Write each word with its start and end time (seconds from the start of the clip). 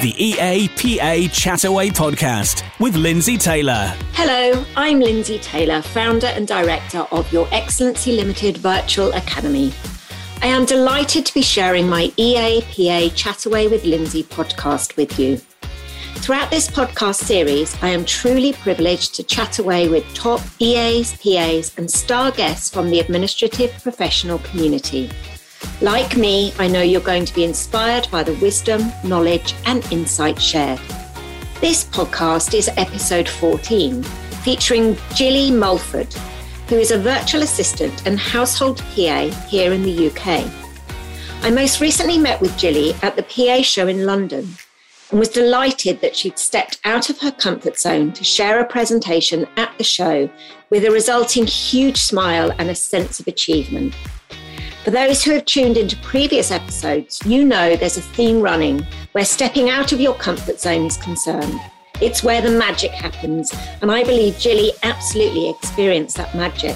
the 0.00 0.12
EAPA 0.12 1.24
Chataway 1.30 1.88
podcast 1.88 2.62
with 2.78 2.94
Lindsay 2.94 3.36
Taylor. 3.36 3.92
Hello, 4.12 4.64
I'm 4.76 5.00
Lindsay 5.00 5.40
Taylor, 5.40 5.82
founder 5.82 6.28
and 6.28 6.46
director 6.46 7.00
of 7.10 7.32
Your 7.32 7.48
Excellency 7.50 8.12
Limited 8.12 8.58
Virtual 8.58 9.10
Academy. 9.14 9.72
I 10.40 10.46
am 10.46 10.66
delighted 10.66 11.26
to 11.26 11.34
be 11.34 11.42
sharing 11.42 11.88
my 11.88 12.12
EAPA 12.16 13.10
Chataway 13.10 13.68
with 13.68 13.84
Lindsay 13.84 14.22
podcast 14.22 14.96
with 14.96 15.18
you. 15.18 15.38
Throughout 16.18 16.52
this 16.52 16.68
podcast 16.68 17.16
series, 17.24 17.76
I 17.82 17.88
am 17.88 18.04
truly 18.04 18.52
privileged 18.52 19.16
to 19.16 19.24
chat 19.24 19.58
away 19.58 19.88
with 19.88 20.04
top 20.14 20.40
EAs, 20.60 21.16
PAs, 21.16 21.76
and 21.76 21.90
star 21.90 22.30
guests 22.30 22.70
from 22.70 22.88
the 22.90 23.00
administrative 23.00 23.72
professional 23.82 24.38
community. 24.38 25.10
Like 25.80 26.16
me, 26.16 26.52
I 26.58 26.66
know 26.66 26.82
you're 26.82 27.00
going 27.00 27.24
to 27.24 27.34
be 27.34 27.44
inspired 27.44 28.10
by 28.10 28.24
the 28.24 28.34
wisdom, 28.34 28.92
knowledge, 29.04 29.54
and 29.64 29.86
insight 29.92 30.42
shared. 30.42 30.80
This 31.60 31.84
podcast 31.84 32.52
is 32.52 32.68
episode 32.76 33.28
14, 33.28 34.02
featuring 34.42 34.96
Jilly 35.14 35.52
Mulford, 35.52 36.12
who 36.66 36.74
is 36.74 36.90
a 36.90 36.98
virtual 36.98 37.42
assistant 37.42 38.04
and 38.08 38.18
household 38.18 38.78
PA 38.78 39.28
here 39.48 39.72
in 39.72 39.84
the 39.84 40.08
UK. 40.08 40.50
I 41.42 41.50
most 41.50 41.80
recently 41.80 42.18
met 42.18 42.40
with 42.40 42.58
Jilly 42.58 42.94
at 43.02 43.14
the 43.14 43.22
PA 43.22 43.62
show 43.62 43.86
in 43.86 44.04
London 44.04 44.48
and 45.12 45.20
was 45.20 45.28
delighted 45.28 46.00
that 46.00 46.16
she'd 46.16 46.40
stepped 46.40 46.80
out 46.84 47.08
of 47.08 47.20
her 47.20 47.30
comfort 47.30 47.78
zone 47.78 48.12
to 48.14 48.24
share 48.24 48.58
a 48.58 48.66
presentation 48.66 49.46
at 49.56 49.72
the 49.78 49.84
show 49.84 50.28
with 50.70 50.84
a 50.84 50.90
resulting 50.90 51.46
huge 51.46 51.98
smile 51.98 52.50
and 52.58 52.68
a 52.68 52.74
sense 52.74 53.20
of 53.20 53.28
achievement. 53.28 53.94
For 54.88 54.92
those 54.92 55.22
who 55.22 55.32
have 55.32 55.44
tuned 55.44 55.76
into 55.76 55.98
previous 55.98 56.50
episodes, 56.50 57.20
you 57.26 57.44
know 57.44 57.76
there's 57.76 57.98
a 57.98 58.00
theme 58.00 58.40
running 58.40 58.86
where 59.12 59.26
stepping 59.26 59.68
out 59.68 59.92
of 59.92 60.00
your 60.00 60.14
comfort 60.14 60.58
zone 60.58 60.86
is 60.86 60.96
concerned. 60.96 61.60
It's 62.00 62.22
where 62.22 62.40
the 62.40 62.58
magic 62.58 62.92
happens, 62.92 63.52
and 63.82 63.92
I 63.92 64.02
believe 64.02 64.38
Jilly 64.38 64.72
absolutely 64.84 65.50
experienced 65.50 66.16
that 66.16 66.34
magic. 66.34 66.74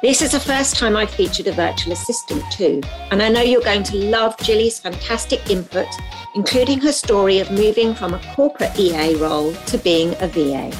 This 0.00 0.22
is 0.22 0.30
the 0.30 0.38
first 0.38 0.76
time 0.76 0.96
I've 0.96 1.10
featured 1.10 1.48
a 1.48 1.52
virtual 1.52 1.94
assistant 1.94 2.44
too, 2.52 2.80
and 3.10 3.20
I 3.20 3.30
know 3.30 3.42
you're 3.42 3.62
going 3.62 3.82
to 3.82 3.96
love 3.96 4.38
Jilly's 4.38 4.78
fantastic 4.78 5.50
input, 5.50 5.88
including 6.36 6.80
her 6.82 6.92
story 6.92 7.40
of 7.40 7.50
moving 7.50 7.96
from 7.96 8.14
a 8.14 8.22
corporate 8.36 8.78
EA 8.78 9.16
role 9.16 9.52
to 9.52 9.78
being 9.78 10.14
a 10.20 10.28
VA. 10.28 10.70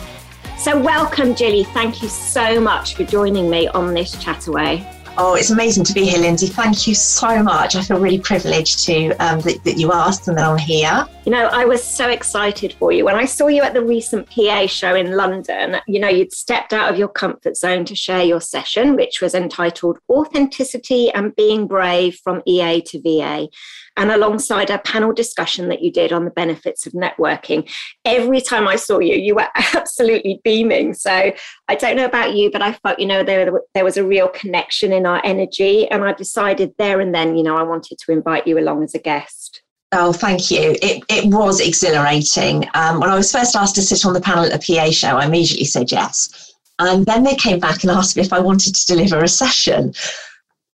So, 0.57 0.81
welcome, 0.81 1.35
Jilly. 1.35 1.65
Thank 1.65 2.01
you 2.01 2.09
so 2.09 2.61
much 2.61 2.95
for 2.95 3.03
joining 3.03 3.51
me 3.51 3.67
on 3.67 3.93
this 3.93 4.15
chataway. 4.15 4.89
Oh, 5.17 5.37
it's 5.37 5.51
amazing 5.51 5.85
to 5.85 5.93
be 5.93 6.05
here, 6.05 6.19
Lindsay. 6.19 6.49
Thank 6.49 6.89
you 6.89 6.95
so 6.95 7.41
much. 7.41 7.77
I 7.77 7.83
feel 7.83 8.01
really 8.01 8.19
privileged 8.19 8.85
to 8.87 9.11
um, 9.19 9.41
that, 9.43 9.63
that, 9.63 9.79
you 9.79 9.93
asked 9.93 10.27
and 10.27 10.37
that 10.37 10.45
I'm 10.45 10.59
here. 10.59 11.07
You 11.25 11.33
know, 11.33 11.47
I 11.47 11.65
was 11.65 11.83
so 11.83 12.11
excited 12.11 12.75
for 12.75 12.93
you 12.93 13.07
when 13.07 13.15
I 13.15 13.25
saw 13.25 13.47
you 13.47 13.63
at 13.63 13.73
the 13.73 13.83
recent 13.83 14.29
PA 14.29 14.67
show 14.67 14.95
in 14.95 15.17
London. 15.17 15.77
You 15.87 15.99
know, 15.99 16.09
you'd 16.09 16.35
stepped 16.35 16.75
out 16.75 16.93
of 16.93 16.99
your 16.99 17.09
comfort 17.09 17.57
zone 17.57 17.87
to 17.87 17.95
share 17.95 18.23
your 18.23 18.43
session, 18.43 18.95
which 18.95 19.23
was 19.23 19.35
entitled 19.35 19.99
"Authenticity 20.11 21.11
and 21.13 21.35
Being 21.35 21.67
Brave 21.67 22.21
from 22.23 22.43
EA 22.47 22.83
to 22.83 23.01
VA." 23.01 23.49
and 23.97 24.11
alongside 24.11 24.71
a 24.71 24.79
panel 24.79 25.13
discussion 25.13 25.69
that 25.69 25.81
you 25.81 25.91
did 25.91 26.13
on 26.13 26.25
the 26.25 26.31
benefits 26.31 26.85
of 26.85 26.93
networking. 26.95 27.71
Every 28.05 28.41
time 28.41 28.67
I 28.67 28.75
saw 28.77 28.99
you, 28.99 29.15
you 29.15 29.37
were 29.37 29.47
absolutely 29.75 30.41
beaming. 30.43 30.95
So 30.95 31.33
I 31.69 31.75
don't 31.77 31.97
know 31.97 32.05
about 32.05 32.35
you, 32.35 32.51
but 32.51 32.61
I 32.61 32.73
felt, 32.73 32.99
you 32.99 33.07
know, 33.07 33.23
there, 33.23 33.53
there 33.73 33.85
was 33.85 33.97
a 33.97 34.05
real 34.05 34.29
connection 34.29 34.93
in 34.93 35.07
our 35.07 35.21
energy. 35.25 35.89
And 35.89 36.03
I 36.03 36.13
decided 36.13 36.75
there 36.77 37.01
and 37.01 37.15
then, 37.15 37.37
you 37.37 37.45
know, 37.45 37.57
I 37.57 37.63
wanted 37.63 37.99
to 37.99 38.13
invite 38.13 38.49
you 38.49 38.59
along 38.59 38.83
as 38.83 38.95
a 38.95 38.99
guest. 38.99 39.64
Oh, 39.97 40.13
thank 40.13 40.51
you. 40.51 40.75
It, 40.83 41.05
it 41.09 41.33
was 41.33 41.61
exhilarating. 41.61 42.67
Um, 42.75 42.99
when 42.99 43.11
I 43.11 43.15
was 43.15 43.31
first 43.31 43.55
asked 43.55 43.77
to 43.77 43.83
sit 43.83 44.05
on 44.05 44.13
the 44.13 44.21
panel 44.21 44.45
at 44.45 44.51
the 44.51 44.75
PA 44.75 44.91
show, 44.91 45.17
I 45.17 45.27
immediately 45.27 45.67
said 45.67 45.93
yes. 45.93 46.53
And 46.81 47.07
then 47.07 47.23
they 47.23 47.37
came 47.37 47.61
back 47.61 47.85
and 47.85 47.93
asked 47.93 48.17
me 48.17 48.23
if 48.23 48.33
I 48.33 48.41
wanted 48.41 48.75
to 48.75 48.87
deliver 48.87 49.23
a 49.23 49.29
session. 49.29 49.95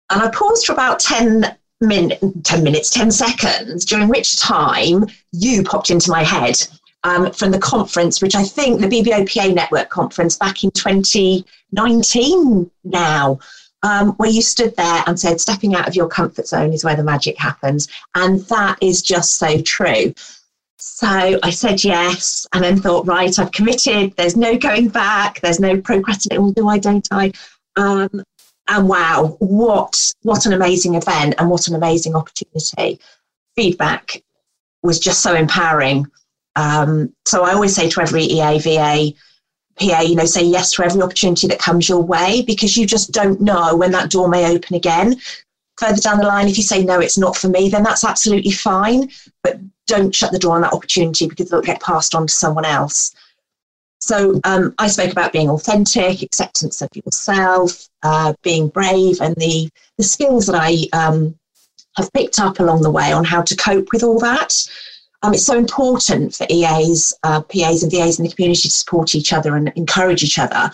And 0.09 0.23
I 0.23 0.31
paused 0.31 0.65
for 0.65 0.73
about 0.73 1.01
10 1.01 1.55
min- 1.83 2.17
10 2.45 2.65
minutes, 2.65 2.89
10 2.89 3.11
seconds, 3.11 3.85
during 3.85 4.09
which 4.09 4.39
time 4.39 5.05
you 5.33 5.65
popped 5.65 5.91
into 5.91 6.11
my 6.11 6.23
head 6.23 6.57
um, 7.05 7.31
from 7.33 7.51
the 7.51 7.59
conference, 7.59 8.23
which 8.23 8.35
I 8.35 8.45
think 8.45 8.81
the 8.81 8.89
BBOPA 8.89 9.55
network 9.55 9.91
conference 9.91 10.37
back 10.37 10.65
in 10.65 10.71
2019 10.71 12.71
now. 12.85 13.39
Um, 13.83 14.11
where 14.17 14.29
you 14.29 14.43
stood 14.43 14.77
there 14.77 15.03
and 15.07 15.19
said, 15.19 15.41
stepping 15.41 15.75
out 15.75 15.89
of 15.89 15.97
your 15.97 16.07
comfort 16.07 16.47
zone 16.47 16.75
is 16.75 16.85
where 16.85 16.97
the 16.97 17.03
magic 17.03 17.39
happens. 17.39 17.89
And 18.15 18.41
that 18.41 18.77
is 18.83 19.01
just 19.01 19.39
so 19.39 19.63
true. 19.63 20.13
So 20.77 21.39
I 21.43 21.51
said 21.51 21.83
yes, 21.85 22.47
and 22.53 22.65
then 22.65 22.79
thought, 22.79 23.07
right, 23.07 23.39
I've 23.39 23.53
committed. 23.53 24.15
There's 24.17 24.37
no 24.37 24.57
going 24.57 24.89
back. 24.89 25.41
There's 25.41 25.61
no 25.61 25.81
procrastinating. 25.81 26.43
Well, 26.43 26.53
do 26.53 26.69
I? 26.69 26.79
Don't 26.79 27.09
I? 27.11 27.33
Um, 27.77 28.23
and 28.69 28.89
wow, 28.89 29.37
what 29.41 30.13
what 30.23 30.47
an 30.47 30.53
amazing 30.53 30.95
event 30.95 31.35
and 31.39 31.51
what 31.51 31.69
an 31.69 31.75
amazing 31.75 32.15
opportunity. 32.15 33.01
Feedback 33.57 34.23
was 34.83 34.99
just 34.99 35.21
so 35.21 35.35
empowering. 35.35 36.07
Um, 36.57 37.15
so 37.27 37.45
I 37.45 37.53
always 37.53 37.75
say 37.75 37.89
to 37.91 38.01
every 38.01 38.25
EA, 38.25 38.59
VA, 38.59 39.13
PA, 39.79 40.01
you 40.01 40.15
know, 40.15 40.25
say 40.25 40.45
yes 40.45 40.73
to 40.73 40.85
every 40.85 41.03
opportunity 41.03 41.47
that 41.49 41.59
comes 41.59 41.89
your 41.89 42.03
way 42.03 42.43
because 42.47 42.77
you 42.77 42.87
just 42.87 43.13
don't 43.13 43.41
know 43.41 43.77
when 43.77 43.93
that 43.93 44.11
door 44.11 44.29
may 44.29 44.55
open 44.55 44.77
again. 44.77 45.17
Further 45.79 46.01
down 46.01 46.19
the 46.19 46.27
line, 46.27 46.49
if 46.49 46.59
you 46.59 46.63
say 46.63 46.85
no, 46.85 47.01
it's 47.01 47.17
not 47.17 47.37
for 47.37 47.49
me, 47.49 47.69
then 47.71 47.83
that's 47.83 48.05
absolutely 48.05 48.51
fine. 48.51 49.09
But 49.43 49.59
don't 49.87 50.15
shut 50.15 50.33
the 50.33 50.39
door 50.39 50.57
on 50.57 50.63
that 50.63 50.73
opportunity 50.73 51.27
because 51.27 51.47
it'll 51.47 51.63
get 51.63 51.81
passed 51.81 52.15
on 52.15 52.27
to 52.27 52.33
someone 52.33 52.65
else. 52.67 53.15
So 54.01 54.41
um, 54.45 54.75
I 54.79 54.89
spoke 54.89 55.13
about 55.13 55.33
being 55.33 55.51
authentic, 55.51 56.23
acceptance 56.23 56.81
of 56.81 56.89
yourself, 56.95 57.89
uh, 58.03 58.35
being 58.43 58.69
brave, 58.69 59.21
and 59.21 59.35
the 59.37 59.71
the 59.99 60.05
skills 60.05 60.47
that 60.47 60.57
I 60.57 60.87
um, 60.97 61.39
have 61.97 62.13
picked 62.13 62.41
up 62.41 62.61
along 62.61 62.83
the 62.83 62.91
way 62.91 63.13
on 63.13 63.25
how 63.25 63.43
to 63.43 63.57
cope 63.57 63.89
with 63.93 64.03
all 64.03 64.19
that. 64.21 64.53
Um, 65.23 65.35
it's 65.35 65.45
so 65.45 65.59
important 65.59 66.35
for 66.35 66.47
EAs, 66.49 67.15
uh, 67.23 67.43
PAs, 67.43 67.83
and 67.83 67.93
VAs 67.93 68.19
in 68.19 68.25
the 68.25 68.33
community 68.33 68.63
to 68.63 68.71
support 68.71 69.15
each 69.15 69.33
other 69.33 69.55
and 69.55 69.71
encourage 69.77 70.25
each 70.25 70.39
other 70.39 70.71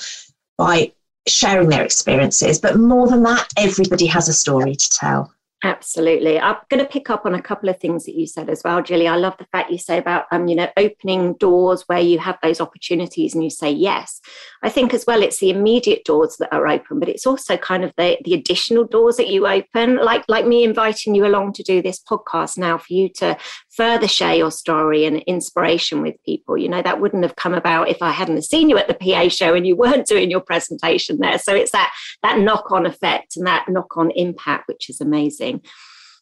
by 0.57 0.93
sharing 1.27 1.69
their 1.69 1.85
experiences. 1.85 2.61
But 2.61 2.79
more 2.79 3.09
than 3.09 3.25
that, 3.25 3.53
everybody 3.57 4.07
has 4.07 4.29
a 4.29 4.33
story 4.33 4.77
to 4.77 4.91
tell. 4.91 5.33
Absolutely. 5.65 6.39
I'm 6.39 6.57
going 6.69 6.85
to 6.85 6.91
pick 6.91 7.09
up 7.09 7.25
on 7.25 7.35
a 7.35 7.41
couple 7.41 7.71
of 7.71 7.81
things 7.81 8.05
that 8.05 8.15
you 8.15 8.27
said 8.27 8.51
as 8.51 8.61
well, 8.63 8.83
Julie. 8.83 9.09
I 9.09 9.17
love 9.17 9.37
the 9.39 9.47
fact 9.47 9.71
you 9.71 9.79
say 9.79 9.97
about, 9.97 10.27
um, 10.31 10.49
you 10.49 10.55
know, 10.55 10.69
opening 10.77 11.33
doors 11.35 11.83
where 11.87 11.99
you 11.99 12.19
have 12.19 12.39
those 12.43 12.61
opportunities 12.61 13.35
and 13.35 13.43
you 13.43 13.49
say 13.49 13.71
yes. 13.71 14.21
I 14.63 14.69
think 14.69 14.93
as 14.93 15.07
well, 15.07 15.23
it's 15.23 15.41
the 15.41 15.49
immediate 15.49 16.05
doors 16.05 16.37
that 16.37 16.55
are 16.55 16.69
open, 16.69 17.01
but 17.01 17.09
it's 17.09 17.27
also 17.27 17.57
kind 17.57 17.85
of 17.85 17.93
the, 17.97 18.19
the 18.25 18.35
additional 18.35 18.85
doors 18.85 19.17
that 19.17 19.29
you 19.29 19.47
open, 19.47 19.97
like, 19.97 20.25
like 20.29 20.47
me 20.47 20.63
inviting 20.63 21.15
you 21.15 21.27
along 21.27 21.55
to 21.55 21.63
do 21.63 21.81
this 21.81 22.01
podcast 22.01 22.59
now 22.59 22.77
for 22.77 22.93
you 22.93 23.09
to 23.15 23.37
further 23.77 24.09
share 24.09 24.35
your 24.35 24.51
story 24.51 25.05
and 25.05 25.19
inspiration 25.27 26.03
with 26.03 26.23
people. 26.25 26.57
You 26.57 26.69
know, 26.69 26.83
that 26.83 27.01
wouldn't 27.01 27.23
have 27.23 27.37
come 27.37 27.55
about 27.55 27.89
if 27.89 28.03
I 28.03 28.11
hadn't 28.11 28.43
seen 28.43 28.71
you 28.71 28.79
at 28.79 28.89
the 28.89 28.95
PA 28.95 29.29
show 29.29 29.55
and 29.55 29.67
you 29.67 29.77
weren't 29.77 30.07
doing 30.15 30.31
your 30.31 30.41
presentation 30.41 31.19
there. 31.21 31.39
So 31.39 31.55
it's 31.55 31.73
that 31.73 31.93
that 32.23 32.39
knock-on 32.39 32.87
effect 32.87 33.37
and 33.37 33.47
that 33.47 33.69
knock-on 33.69 34.11
impact, 34.13 34.69
which 34.69 34.89
is 34.89 35.01
amazing. 35.01 35.63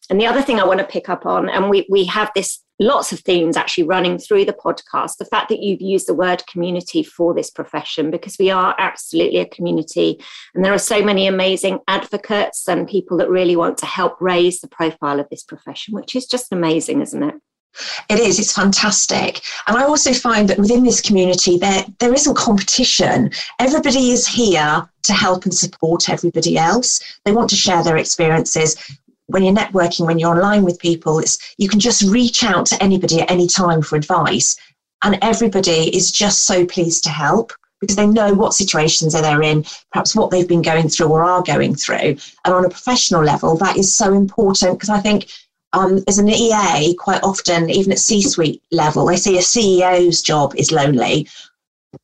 And 0.09 0.19
the 0.21 0.27
other 0.27 0.41
thing 0.41 0.59
I 0.59 0.65
want 0.65 0.79
to 0.79 0.85
pick 0.85 1.09
up 1.09 1.25
on, 1.25 1.49
and 1.49 1.69
we 1.69 1.87
we 1.89 2.05
have 2.05 2.31
this 2.35 2.61
lots 2.79 3.11
of 3.11 3.19
themes 3.19 3.57
actually 3.57 3.85
running 3.85 4.17
through 4.17 4.45
the 4.45 4.53
podcast, 4.53 5.17
the 5.17 5.25
fact 5.25 5.49
that 5.49 5.61
you've 5.61 5.81
used 5.81 6.07
the 6.07 6.13
word 6.13 6.45
community 6.47 7.03
for 7.03 7.33
this 7.33 7.49
profession, 7.49 8.11
because 8.11 8.37
we 8.37 8.49
are 8.49 8.75
absolutely 8.77 9.39
a 9.39 9.45
community. 9.45 10.19
And 10.53 10.63
there 10.63 10.73
are 10.73 10.79
so 10.79 11.03
many 11.03 11.27
amazing 11.27 11.79
advocates 11.87 12.67
and 12.67 12.87
people 12.87 13.17
that 13.17 13.29
really 13.29 13.55
want 13.55 13.77
to 13.79 13.85
help 13.85 14.19
raise 14.19 14.59
the 14.61 14.67
profile 14.67 15.19
of 15.19 15.29
this 15.29 15.43
profession, 15.43 15.93
which 15.93 16.15
is 16.15 16.25
just 16.25 16.51
amazing, 16.51 17.01
isn't 17.01 17.23
it? 17.23 17.35
It 18.09 18.19
is, 18.19 18.39
it's 18.39 18.53
fantastic. 18.53 19.41
And 19.67 19.77
I 19.77 19.83
also 19.83 20.13
find 20.13 20.47
that 20.47 20.57
within 20.57 20.83
this 20.83 21.01
community, 21.01 21.57
there, 21.57 21.83
there 21.99 22.13
isn't 22.13 22.37
competition. 22.37 23.31
Everybody 23.59 24.11
is 24.11 24.25
here 24.25 24.87
to 25.03 25.13
help 25.13 25.43
and 25.43 25.53
support 25.53 26.09
everybody 26.09 26.57
else. 26.57 27.01
They 27.25 27.33
want 27.33 27.49
to 27.49 27.55
share 27.55 27.83
their 27.83 27.97
experiences. 27.97 28.77
When 29.27 29.43
you're 29.43 29.55
networking, 29.55 30.05
when 30.05 30.19
you're 30.19 30.31
online 30.35 30.63
with 30.63 30.79
people, 30.79 31.19
it's, 31.19 31.55
you 31.57 31.67
can 31.67 31.79
just 31.79 32.03
reach 32.03 32.43
out 32.43 32.65
to 32.67 32.83
anybody 32.83 33.21
at 33.21 33.31
any 33.31 33.47
time 33.47 33.81
for 33.81 33.95
advice. 33.95 34.55
And 35.03 35.17
everybody 35.21 35.95
is 35.95 36.11
just 36.11 36.45
so 36.45 36.65
pleased 36.65 37.03
to 37.03 37.09
help 37.09 37.51
because 37.81 37.95
they 37.95 38.07
know 38.07 38.33
what 38.33 38.53
situations 38.53 39.13
they're 39.13 39.41
in, 39.41 39.65
perhaps 39.91 40.15
what 40.15 40.31
they've 40.31 40.47
been 40.47 40.61
going 40.61 40.89
through 40.89 41.07
or 41.07 41.23
are 41.23 41.43
going 41.43 41.75
through. 41.75 42.17
And 42.45 42.53
on 42.53 42.65
a 42.65 42.69
professional 42.69 43.23
level, 43.23 43.57
that 43.57 43.77
is 43.77 43.95
so 43.95 44.13
important 44.13 44.73
because 44.73 44.89
I 44.89 44.99
think 44.99 45.29
um, 45.73 46.03
as 46.07 46.17
an 46.17 46.29
EA, 46.29 46.95
quite 46.95 47.21
often, 47.23 47.69
even 47.69 47.91
at 47.91 47.99
C 47.99 48.21
suite 48.21 48.63
level, 48.71 49.05
they 49.05 49.17
say 49.17 49.35
a 49.35 49.41
CEO's 49.41 50.21
job 50.21 50.55
is 50.55 50.71
lonely, 50.71 51.27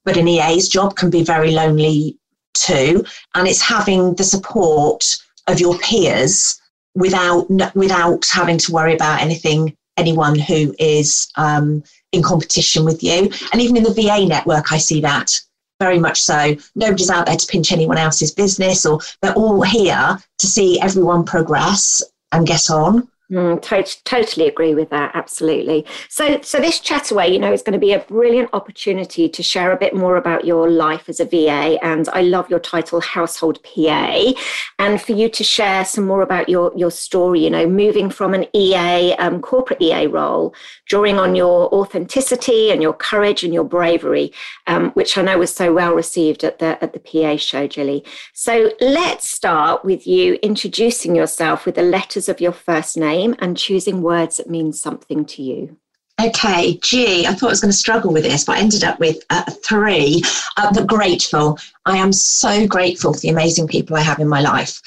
but 0.03 0.17
an 0.17 0.27
EA's 0.27 0.67
job 0.67 0.95
can 0.95 1.09
be 1.09 1.23
very 1.23 1.51
lonely 1.51 2.17
too. 2.53 3.03
And 3.33 3.47
it's 3.47 3.61
having 3.61 4.15
the 4.15 4.23
support 4.23 5.05
of 5.47 5.59
your 5.59 5.77
peers 5.79 6.60
without 6.95 7.49
without 7.75 8.25
having 8.31 8.57
to 8.57 8.71
worry 8.71 8.93
about 8.93 9.21
anything 9.21 9.75
anyone 9.97 10.37
who 10.37 10.73
is 10.79 11.29
um, 11.35 11.83
in 12.11 12.23
competition 12.23 12.85
with 12.85 13.03
you. 13.03 13.29
And 13.51 13.61
even 13.61 13.77
in 13.77 13.83
the 13.83 13.93
VA 13.93 14.25
network, 14.25 14.71
I 14.71 14.77
see 14.77 15.01
that 15.01 15.31
very 15.79 15.99
much 15.99 16.21
so. 16.21 16.55
Nobody's 16.75 17.09
out 17.09 17.25
there 17.25 17.35
to 17.35 17.47
pinch 17.47 17.71
anyone 17.71 17.97
else's 17.97 18.31
business, 18.31 18.85
or 18.85 18.99
they're 19.21 19.33
all 19.33 19.61
here 19.61 20.17
to 20.39 20.47
see 20.47 20.79
everyone 20.79 21.25
progress 21.25 22.01
and 22.31 22.47
get 22.47 22.69
on. 22.69 23.07
Mm, 23.31 23.61
to- 23.61 24.03
totally 24.03 24.47
agree 24.47 24.75
with 24.75 24.89
that. 24.89 25.11
Absolutely. 25.13 25.85
So, 26.09 26.41
so 26.41 26.59
this 26.59 26.81
chat 26.81 27.11
away, 27.11 27.29
you 27.31 27.39
know, 27.39 27.53
is 27.53 27.61
going 27.61 27.73
to 27.73 27.79
be 27.79 27.93
a 27.93 27.99
brilliant 27.99 28.49
opportunity 28.51 29.29
to 29.29 29.41
share 29.41 29.71
a 29.71 29.77
bit 29.77 29.95
more 29.95 30.17
about 30.17 30.43
your 30.43 30.69
life 30.69 31.07
as 31.07 31.21
a 31.21 31.25
VA. 31.25 31.79
And 31.81 32.09
I 32.09 32.23
love 32.23 32.49
your 32.49 32.59
title, 32.59 32.99
Household 32.99 33.63
PA, 33.63 34.33
and 34.79 35.01
for 35.01 35.13
you 35.13 35.29
to 35.29 35.43
share 35.45 35.85
some 35.85 36.05
more 36.05 36.21
about 36.21 36.49
your 36.49 36.73
your 36.75 36.91
story. 36.91 37.45
You 37.45 37.51
know, 37.51 37.67
moving 37.67 38.09
from 38.09 38.33
an 38.33 38.47
EA, 38.53 39.13
um, 39.13 39.41
corporate 39.41 39.81
EA 39.81 40.07
role, 40.07 40.53
drawing 40.91 41.17
on 41.17 41.35
your 41.35 41.73
authenticity 41.73 42.69
and 42.69 42.81
your 42.81 42.91
courage 42.91 43.45
and 43.45 43.53
your 43.53 43.63
bravery, 43.63 44.33
um, 44.67 44.89
which 44.91 45.17
I 45.17 45.21
know 45.21 45.37
was 45.37 45.55
so 45.55 45.73
well 45.73 45.93
received 45.93 46.43
at 46.43 46.59
the 46.59 46.77
at 46.83 46.91
the 46.91 46.99
PA 46.99 47.37
show, 47.37 47.65
Jilly. 47.65 48.03
So 48.33 48.73
let's 48.81 49.25
start 49.25 49.85
with 49.85 50.05
you 50.05 50.37
introducing 50.43 51.15
yourself 51.15 51.65
with 51.65 51.75
the 51.75 51.81
letters 51.81 52.27
of 52.27 52.41
your 52.41 52.51
first 52.51 52.97
name 52.97 53.37
and 53.39 53.57
choosing 53.57 54.01
words 54.01 54.35
that 54.35 54.49
mean 54.49 54.73
something 54.73 55.23
to 55.27 55.41
you. 55.41 55.77
Okay, 56.21 56.77
gee, 56.83 57.25
I 57.25 57.35
thought 57.35 57.47
I 57.47 57.51
was 57.51 57.61
going 57.61 57.71
to 57.71 57.85
struggle 57.85 58.11
with 58.11 58.23
this, 58.23 58.43
but 58.43 58.57
I 58.57 58.59
ended 58.59 58.83
up 58.83 58.99
with 58.99 59.23
uh, 59.29 59.49
three. 59.63 60.21
Uh, 60.57 60.83
grateful. 60.83 61.57
I 61.85 61.95
am 61.95 62.11
so 62.11 62.67
grateful 62.67 63.13
for 63.13 63.19
the 63.21 63.29
amazing 63.29 63.69
people 63.69 63.95
I 63.95 64.01
have 64.01 64.19
in 64.19 64.27
my 64.27 64.41
life, 64.41 64.81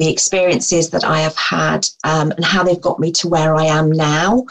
the 0.00 0.10
experiences 0.10 0.90
that 0.90 1.04
I 1.04 1.20
have 1.20 1.36
had, 1.36 1.86
um, 2.02 2.32
and 2.32 2.44
how 2.44 2.64
they've 2.64 2.88
got 2.88 2.98
me 2.98 3.12
to 3.12 3.28
where 3.28 3.54
I 3.54 3.66
am 3.66 3.92
now. 3.92 4.46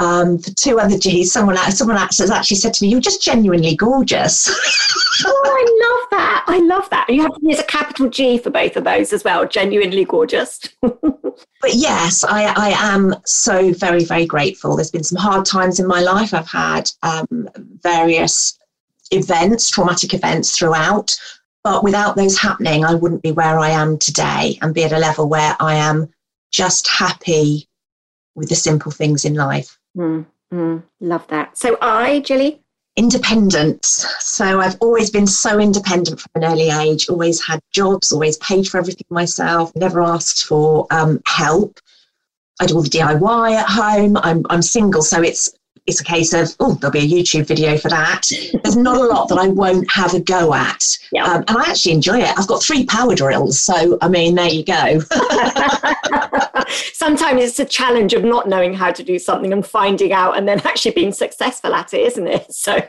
Um, 0.00 0.38
for 0.38 0.50
two 0.50 0.80
other 0.80 0.98
G's, 0.98 1.30
someone 1.30 1.56
someone 1.70 1.96
has 1.96 2.30
actually 2.30 2.56
said 2.56 2.74
to 2.74 2.84
me, 2.84 2.90
"You're 2.90 3.00
just 3.00 3.22
genuinely 3.22 3.76
gorgeous." 3.76 4.48
oh, 5.24 5.42
I 5.46 5.88
love 5.88 6.08
that! 6.10 6.44
I 6.48 6.58
love 6.58 6.90
that. 6.90 7.08
You 7.08 7.22
have 7.22 7.34
to 7.34 7.40
use 7.42 7.60
a 7.60 7.64
capital 7.64 8.10
G 8.10 8.38
for 8.38 8.50
both 8.50 8.76
of 8.76 8.82
those 8.82 9.12
as 9.12 9.22
well. 9.22 9.46
Genuinely 9.46 10.04
gorgeous. 10.04 10.60
but 10.80 11.74
yes, 11.74 12.24
I, 12.24 12.52
I 12.56 12.70
am 12.70 13.14
so 13.24 13.72
very 13.72 14.04
very 14.04 14.26
grateful. 14.26 14.74
There's 14.74 14.90
been 14.90 15.04
some 15.04 15.18
hard 15.18 15.46
times 15.46 15.78
in 15.78 15.86
my 15.86 16.00
life. 16.00 16.34
I've 16.34 16.50
had 16.50 16.90
um, 17.04 17.48
various 17.82 18.58
events, 19.12 19.70
traumatic 19.70 20.12
events 20.12 20.58
throughout. 20.58 21.16
But 21.62 21.82
without 21.82 22.16
those 22.16 22.36
happening, 22.36 22.84
I 22.84 22.94
wouldn't 22.94 23.22
be 23.22 23.32
where 23.32 23.58
I 23.58 23.70
am 23.70 23.96
today 23.96 24.58
and 24.60 24.74
be 24.74 24.84
at 24.84 24.92
a 24.92 24.98
level 24.98 25.28
where 25.28 25.56
I 25.60 25.76
am 25.76 26.12
just 26.50 26.86
happy 26.86 27.68
with 28.34 28.50
the 28.50 28.54
simple 28.54 28.92
things 28.92 29.24
in 29.24 29.34
life. 29.34 29.78
Mm, 29.96 30.26
mm, 30.52 30.82
love 31.00 31.26
that. 31.28 31.56
So 31.56 31.76
I, 31.80 32.20
Jilly? 32.20 32.60
Independence. 32.96 34.06
So 34.20 34.60
I've 34.60 34.76
always 34.80 35.10
been 35.10 35.26
so 35.26 35.58
independent 35.58 36.20
from 36.20 36.42
an 36.42 36.52
early 36.52 36.70
age, 36.70 37.08
always 37.08 37.44
had 37.44 37.60
jobs, 37.72 38.12
always 38.12 38.36
paid 38.38 38.68
for 38.68 38.78
everything 38.78 39.06
myself, 39.10 39.72
never 39.74 40.00
asked 40.00 40.44
for 40.44 40.86
um, 40.90 41.20
help. 41.26 41.80
I 42.60 42.66
do 42.66 42.76
all 42.76 42.82
the 42.82 42.88
DIY 42.88 43.54
at 43.54 43.68
home. 43.68 44.16
I'm, 44.18 44.46
I'm 44.48 44.62
single, 44.62 45.02
so 45.02 45.20
it's 45.22 45.52
it's 45.86 46.00
a 46.00 46.04
case 46.04 46.32
of 46.32 46.54
oh 46.60 46.74
there'll 46.74 46.92
be 46.92 47.00
a 47.00 47.02
youtube 47.02 47.46
video 47.46 47.76
for 47.76 47.88
that 47.90 48.22
there's 48.62 48.76
not 48.76 48.96
a 48.96 49.04
lot 49.04 49.28
that 49.28 49.38
i 49.38 49.48
won't 49.48 49.90
have 49.90 50.14
a 50.14 50.20
go 50.20 50.54
at 50.54 50.82
yep. 51.12 51.26
um, 51.26 51.44
and 51.46 51.58
i 51.58 51.64
actually 51.68 51.92
enjoy 51.92 52.18
it 52.18 52.38
i've 52.38 52.46
got 52.46 52.62
three 52.62 52.86
power 52.86 53.14
drills 53.14 53.60
so 53.60 53.98
i 54.00 54.08
mean 54.08 54.34
there 54.34 54.48
you 54.48 54.64
go 54.64 54.74
sometimes 56.92 57.42
it's 57.42 57.60
a 57.60 57.64
challenge 57.64 58.12
of 58.14 58.24
not 58.24 58.48
knowing 58.48 58.74
how 58.74 58.90
to 58.90 59.02
do 59.02 59.18
something 59.18 59.52
and 59.52 59.66
finding 59.66 60.12
out 60.12 60.36
and 60.36 60.48
then 60.48 60.60
actually 60.64 60.90
being 60.90 61.12
successful 61.12 61.74
at 61.74 61.92
it 61.94 62.00
isn't 62.00 62.26
it 62.26 62.46
so 62.52 62.80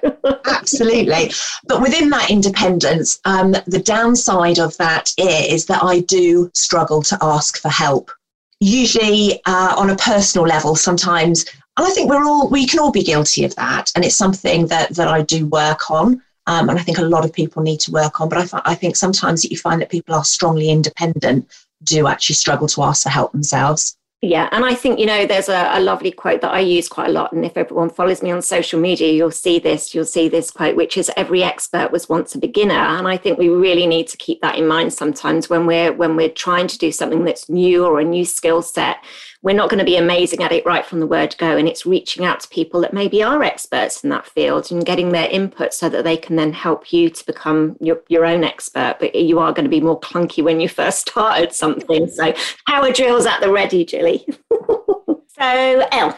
absolutely 0.45 1.31
but 1.67 1.81
within 1.81 2.09
that 2.09 2.29
independence 2.29 3.19
um, 3.25 3.51
the 3.67 3.81
downside 3.83 4.59
of 4.59 4.75
that 4.77 5.13
is 5.17 5.65
that 5.65 5.83
i 5.83 5.99
do 6.01 6.49
struggle 6.53 7.01
to 7.01 7.17
ask 7.21 7.61
for 7.61 7.69
help 7.69 8.11
usually 8.59 9.41
uh, 9.45 9.75
on 9.77 9.89
a 9.89 9.95
personal 9.97 10.47
level 10.47 10.75
sometimes 10.75 11.45
and 11.77 11.85
I 11.85 11.89
think 11.89 12.09
we're 12.09 12.23
all 12.23 12.49
we 12.49 12.67
can 12.67 12.79
all 12.79 12.91
be 12.91 13.03
guilty 13.03 13.43
of 13.43 13.55
that, 13.55 13.91
and 13.95 14.05
it's 14.05 14.15
something 14.15 14.67
that 14.67 14.95
that 14.95 15.07
I 15.07 15.21
do 15.21 15.45
work 15.47 15.91
on. 15.91 16.21
Um, 16.47 16.69
and 16.69 16.77
I 16.77 16.83
think 16.83 16.99
a 16.99 17.03
lot 17.03 17.25
of 17.25 17.33
people 17.33 17.63
need 17.63 17.79
to 17.81 17.91
work 17.91 18.21
on. 18.21 18.29
But 18.29 18.53
I, 18.53 18.61
I 18.65 18.75
think 18.75 18.95
sometimes 18.95 19.41
that 19.41 19.51
you 19.51 19.57
find 19.57 19.81
that 19.81 19.89
people 19.89 20.13
are 20.13 20.23
strongly 20.23 20.69
independent 20.69 21.51
do 21.85 22.07
actually 22.07 22.35
struggle 22.35 22.67
to 22.69 22.83
ask 22.83 23.03
for 23.03 23.09
help 23.09 23.31
themselves. 23.31 23.97
Yeah, 24.21 24.49
and 24.51 24.65
I 24.65 24.73
think, 24.73 24.97
you 24.97 25.05
know, 25.05 25.27
there's 25.27 25.49
a, 25.49 25.69
a, 25.73 25.79
lovely 25.79 26.11
quote 26.11 26.41
that 26.41 26.51
I 26.51 26.59
use 26.59 26.87
quite 26.87 27.09
a 27.09 27.11
lot. 27.11 27.31
And 27.31 27.45
if 27.45 27.57
everyone 27.57 27.91
follows 27.91 28.23
me 28.23 28.31
on 28.31 28.41
social 28.41 28.79
media, 28.79 29.11
you'll 29.11 29.29
see 29.29 29.59
this, 29.59 29.93
you'll 29.93 30.03
see 30.03 30.29
this 30.29 30.49
quote, 30.49 30.75
which 30.75 30.97
is 30.97 31.11
every 31.15 31.43
expert 31.43 31.91
was 31.91 32.09
once 32.09 32.33
a 32.33 32.39
beginner. 32.39 32.73
And 32.73 33.07
I 33.07 33.17
think 33.17 33.37
we 33.37 33.49
really 33.49 33.85
need 33.85 34.07
to 34.07 34.17
keep 34.17 34.41
that 34.41 34.57
in 34.57 34.67
mind 34.67 34.93
sometimes 34.93 35.47
when 35.47 35.67
we're 35.67 35.93
when 35.93 36.15
we're 36.15 36.29
trying 36.29 36.65
to 36.67 36.77
do 36.77 36.91
something 36.91 37.23
that's 37.23 37.49
new 37.49 37.85
or 37.85 37.99
a 37.99 38.05
new 38.05 38.25
skill 38.25 38.63
set 38.63 38.97
we're 39.41 39.55
not 39.55 39.69
going 39.69 39.79
to 39.79 39.85
be 39.85 39.97
amazing 39.97 40.41
at 40.41 40.51
it 40.51 40.65
right 40.65 40.85
from 40.85 40.99
the 40.99 41.07
word 41.07 41.35
go. 41.37 41.57
And 41.57 41.67
it's 41.67 41.85
reaching 41.85 42.25
out 42.25 42.39
to 42.41 42.47
people 42.49 42.81
that 42.81 42.93
maybe 42.93 43.21
are 43.21 43.43
experts 43.43 44.03
in 44.03 44.09
that 44.09 44.25
field 44.25 44.71
and 44.71 44.85
getting 44.85 45.11
their 45.11 45.29
input 45.29 45.73
so 45.73 45.89
that 45.89 46.03
they 46.03 46.17
can 46.17 46.35
then 46.35 46.53
help 46.53 46.91
you 46.91 47.09
to 47.09 47.25
become 47.25 47.77
your, 47.79 48.01
your 48.07 48.25
own 48.25 48.43
expert. 48.43 48.97
But 48.99 49.15
you 49.15 49.39
are 49.39 49.53
going 49.53 49.65
to 49.65 49.69
be 49.69 49.81
more 49.81 49.99
clunky 49.99 50.43
when 50.43 50.59
you 50.59 50.69
first 50.69 50.99
started 51.09 51.53
something. 51.53 52.07
So 52.07 52.33
power 52.67 52.91
drills 52.91 53.25
at 53.25 53.39
the 53.41 53.51
ready, 53.51 53.85
Jilly. 53.85 54.25
so 54.49 55.87
L. 55.91 56.17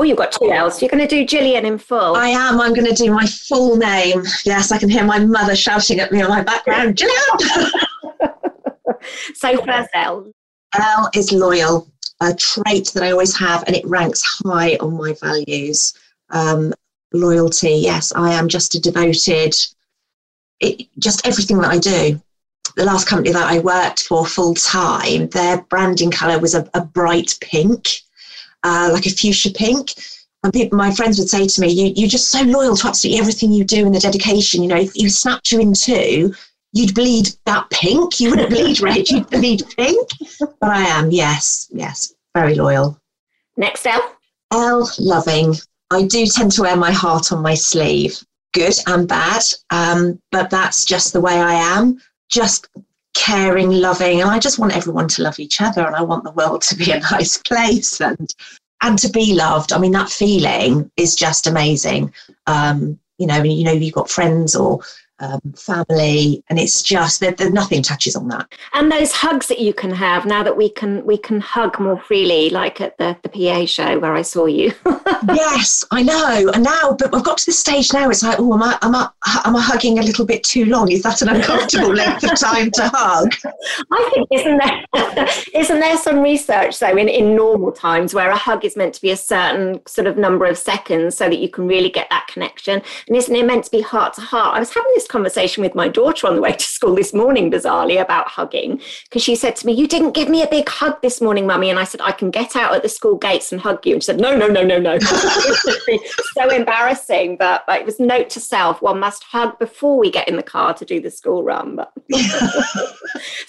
Oh, 0.00 0.04
you've 0.04 0.18
got 0.18 0.30
two 0.30 0.52
L's. 0.52 0.80
You're 0.80 0.90
going 0.90 1.06
to 1.06 1.08
do 1.08 1.26
Gillian 1.26 1.66
in 1.66 1.76
full. 1.76 2.14
I 2.14 2.28
am. 2.28 2.60
I'm 2.60 2.72
going 2.72 2.86
to 2.86 2.94
do 2.94 3.12
my 3.12 3.26
full 3.26 3.76
name. 3.76 4.22
Yes, 4.44 4.70
I 4.70 4.78
can 4.78 4.88
hear 4.88 5.02
my 5.02 5.18
mother 5.18 5.56
shouting 5.56 5.98
at 5.98 6.12
me 6.12 6.22
on 6.22 6.28
my 6.28 6.42
background. 6.42 6.96
Gillian! 6.96 7.70
so 9.34 9.64
first 9.64 9.90
L. 9.94 10.30
L 10.74 11.10
is 11.14 11.32
loyal 11.32 11.88
a 12.20 12.34
trait 12.34 12.90
that 12.94 13.02
I 13.02 13.10
always 13.10 13.36
have, 13.38 13.64
and 13.66 13.76
it 13.76 13.86
ranks 13.86 14.22
high 14.22 14.76
on 14.76 14.96
my 14.96 15.14
values. 15.20 15.94
Um, 16.30 16.74
loyalty, 17.12 17.72
yes, 17.72 18.12
I 18.14 18.32
am 18.32 18.48
just 18.48 18.74
a 18.74 18.80
devoted, 18.80 19.54
it, 20.60 20.88
just 20.98 21.26
everything 21.26 21.58
that 21.58 21.70
I 21.70 21.78
do. 21.78 22.20
The 22.76 22.84
last 22.84 23.08
company 23.08 23.32
that 23.32 23.50
I 23.50 23.60
worked 23.60 24.02
for 24.02 24.26
full 24.26 24.54
time, 24.54 25.28
their 25.28 25.62
branding 25.62 26.10
colour 26.10 26.38
was 26.38 26.54
a, 26.54 26.68
a 26.74 26.84
bright 26.84 27.36
pink, 27.40 28.00
uh, 28.62 28.90
like 28.92 29.06
a 29.06 29.10
fuchsia 29.10 29.50
pink. 29.50 29.94
And 30.44 30.52
people, 30.52 30.78
my 30.78 30.92
friends 30.92 31.18
would 31.18 31.28
say 31.28 31.46
to 31.46 31.60
me, 31.60 31.68
you, 31.68 31.92
"You're 31.96 32.08
just 32.08 32.28
so 32.28 32.42
loyal 32.42 32.76
to 32.76 32.88
absolutely 32.88 33.20
everything 33.20 33.52
you 33.52 33.64
do 33.64 33.86
and 33.86 33.94
the 33.94 33.98
dedication. 33.98 34.62
You 34.62 34.68
know, 34.68 34.76
if 34.76 34.94
you 34.94 35.08
snapped 35.08 35.50
you 35.50 35.58
in 35.58 35.72
two, 35.72 36.34
you'd 36.72 36.94
bleed 36.94 37.30
that 37.46 37.68
pink. 37.70 38.20
You 38.20 38.30
wouldn't 38.30 38.50
bleed 38.50 38.80
red, 38.80 39.08
you'd 39.08 39.30
bleed 39.30 39.62
pink. 39.76 40.08
But 40.38 40.70
I 40.70 40.82
am, 40.82 41.10
yes, 41.10 41.68
yes, 41.70 42.14
very 42.34 42.54
loyal. 42.54 43.00
Next, 43.56 43.86
L. 43.86 44.16
L, 44.52 44.90
loving. 44.98 45.54
I 45.90 46.04
do 46.04 46.26
tend 46.26 46.52
to 46.52 46.62
wear 46.62 46.76
my 46.76 46.92
heart 46.92 47.32
on 47.32 47.42
my 47.42 47.54
sleeve, 47.54 48.18
good 48.52 48.74
and 48.86 49.08
bad, 49.08 49.42
um, 49.70 50.20
but 50.30 50.50
that's 50.50 50.84
just 50.84 51.12
the 51.12 51.20
way 51.20 51.40
I 51.40 51.54
am. 51.54 52.00
Just 52.28 52.68
caring, 53.14 53.70
loving, 53.70 54.20
and 54.20 54.30
I 54.30 54.38
just 54.38 54.58
want 54.58 54.76
everyone 54.76 55.08
to 55.08 55.22
love 55.22 55.40
each 55.40 55.60
other, 55.60 55.86
and 55.86 55.96
I 55.96 56.02
want 56.02 56.24
the 56.24 56.32
world 56.32 56.62
to 56.62 56.76
be 56.76 56.90
a 56.92 57.00
nice 57.00 57.38
place 57.38 58.00
and 58.00 58.32
and 58.82 58.98
to 58.98 59.08
be 59.10 59.34
loved. 59.34 59.72
I 59.72 59.78
mean, 59.78 59.92
that 59.92 60.10
feeling 60.10 60.90
is 60.96 61.16
just 61.16 61.46
amazing. 61.46 62.12
Um, 62.46 62.98
you 63.18 63.26
know, 63.26 63.42
you 63.42 63.64
know, 63.64 63.72
you've 63.72 63.94
got 63.94 64.10
friends 64.10 64.54
or 64.54 64.80
um, 65.20 65.40
family, 65.56 66.42
and 66.48 66.58
it's 66.58 66.82
just 66.82 67.20
that 67.20 67.40
nothing 67.52 67.82
touches 67.82 68.16
on 68.16 68.28
that. 68.28 68.48
And 68.74 68.90
those 68.90 69.12
hugs 69.12 69.46
that 69.48 69.58
you 69.58 69.72
can 69.72 69.90
have 69.90 70.26
now 70.26 70.42
that 70.42 70.56
we 70.56 70.68
can 70.68 71.04
we 71.04 71.18
can 71.18 71.40
hug 71.40 71.78
more 71.80 72.00
freely, 72.00 72.50
like 72.50 72.80
at 72.80 72.96
the 72.98 73.16
the 73.22 73.28
PA 73.28 73.66
show 73.66 73.98
where 73.98 74.14
I 74.14 74.22
saw 74.22 74.46
you. 74.46 74.72
yes, 75.28 75.84
I 75.90 76.02
know. 76.02 76.50
And 76.54 76.64
now, 76.64 76.96
but 76.98 77.12
we've 77.12 77.24
got 77.24 77.38
to 77.38 77.46
the 77.46 77.52
stage 77.52 77.92
now. 77.92 78.08
It's 78.10 78.22
like, 78.22 78.38
oh, 78.38 78.54
am 78.54 78.62
I 78.62 78.78
am 78.82 78.94
I 78.94 79.08
am 79.44 79.56
I 79.56 79.60
hugging 79.60 79.98
a 79.98 80.02
little 80.02 80.24
bit 80.24 80.44
too 80.44 80.66
long? 80.66 80.90
Is 80.90 81.02
that 81.02 81.22
an 81.22 81.28
uncomfortable 81.28 81.92
length 81.94 82.24
of 82.24 82.38
time 82.38 82.70
to 82.72 82.88
hug? 82.92 83.34
I 83.90 84.10
think 84.14 84.28
isn't 84.32 84.58
there 84.58 85.28
isn't 85.54 85.80
there 85.80 85.96
some 85.96 86.20
research 86.20 86.78
though 86.78 86.96
in 86.96 87.08
in 87.08 87.34
normal 87.34 87.72
times 87.72 88.14
where 88.14 88.30
a 88.30 88.36
hug 88.36 88.64
is 88.64 88.76
meant 88.76 88.94
to 88.94 89.02
be 89.02 89.10
a 89.10 89.16
certain 89.16 89.80
sort 89.86 90.06
of 90.06 90.16
number 90.16 90.44
of 90.44 90.58
seconds 90.58 91.16
so 91.16 91.28
that 91.28 91.38
you 91.38 91.48
can 91.48 91.66
really 91.66 91.90
get 91.90 92.08
that 92.10 92.26
connection, 92.28 92.82
and 93.08 93.16
isn't 93.16 93.34
it 93.34 93.44
meant 93.44 93.64
to 93.64 93.70
be 93.70 93.80
heart 93.80 94.14
to 94.14 94.20
heart? 94.20 94.56
I 94.56 94.60
was 94.60 94.72
having 94.72 94.92
this 94.94 95.07
conversation 95.08 95.62
with 95.62 95.74
my 95.74 95.88
daughter 95.88 96.26
on 96.26 96.36
the 96.36 96.40
way 96.40 96.52
to 96.52 96.64
school 96.64 96.94
this 96.94 97.12
morning, 97.12 97.50
bizarrely, 97.50 98.00
about 98.00 98.28
hugging, 98.28 98.80
because 99.04 99.22
she 99.22 99.34
said 99.34 99.56
to 99.56 99.66
me, 99.66 99.72
You 99.72 99.88
didn't 99.88 100.12
give 100.12 100.28
me 100.28 100.42
a 100.42 100.48
big 100.48 100.68
hug 100.68 101.00
this 101.02 101.20
morning, 101.20 101.46
mummy. 101.46 101.70
And 101.70 101.78
I 101.78 101.84
said, 101.84 102.00
I 102.02 102.12
can 102.12 102.30
get 102.30 102.54
out 102.54 102.74
at 102.74 102.82
the 102.82 102.88
school 102.88 103.16
gates 103.16 103.52
and 103.52 103.60
hug 103.60 103.84
you. 103.86 103.94
And 103.94 104.02
she 104.02 104.06
said, 104.06 104.20
No, 104.20 104.36
no, 104.36 104.46
no, 104.46 104.62
no, 104.62 104.78
no. 104.78 104.98
so 106.34 106.50
embarrassing. 106.50 107.36
But, 107.36 107.64
but 107.66 107.80
it 107.80 107.86
was 107.86 107.98
note 107.98 108.30
to 108.30 108.40
self 108.40 108.82
one 108.82 109.00
must 109.00 109.24
hug 109.24 109.58
before 109.58 109.98
we 109.98 110.10
get 110.10 110.28
in 110.28 110.36
the 110.36 110.42
car 110.42 110.74
to 110.74 110.84
do 110.84 111.00
the 111.00 111.10
school 111.10 111.42
run. 111.42 111.76
But 111.76 111.92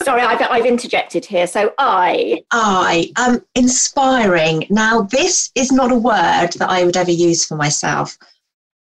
sorry, 0.04 0.22
I've, 0.22 0.42
I've 0.42 0.66
interjected 0.66 1.26
here. 1.26 1.48
So 1.48 1.74
I. 1.78 2.44
I. 2.52 3.12
Um, 3.18 3.42
inspiring. 3.56 4.66
Now, 4.70 5.02
this 5.02 5.52
is 5.56 5.72
not 5.72 5.92
a 5.92 5.96
word 5.96 6.50
that 6.58 6.70
I 6.70 6.84
would 6.84 6.98
ever 6.98 7.12
use 7.12 7.46
for 7.46 7.56
myself. 7.56 8.18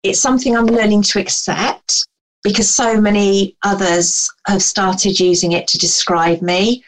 It's 0.03 0.19
something 0.19 0.57
I'm 0.57 0.65
learning 0.65 1.03
to 1.03 1.19
accept 1.19 2.07
because 2.43 2.69
so 2.69 3.00
many 3.00 3.55
others 3.63 4.29
have 4.48 4.63
started 4.63 5.19
using 5.19 5.51
it 5.51 5.67
to 5.67 5.77
describe 5.77 6.41
me. 6.41 6.83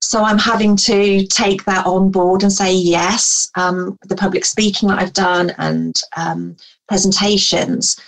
So 0.00 0.22
I'm 0.22 0.38
having 0.38 0.76
to 0.76 1.26
take 1.26 1.64
that 1.64 1.86
on 1.86 2.10
board 2.10 2.42
and 2.42 2.52
say 2.52 2.74
yes. 2.74 3.50
Um, 3.56 3.98
the 4.04 4.16
public 4.16 4.44
speaking 4.44 4.88
that 4.88 4.98
I've 4.98 5.14
done 5.14 5.52
and 5.58 5.98
um, 6.16 6.56
presentations, 6.88 7.98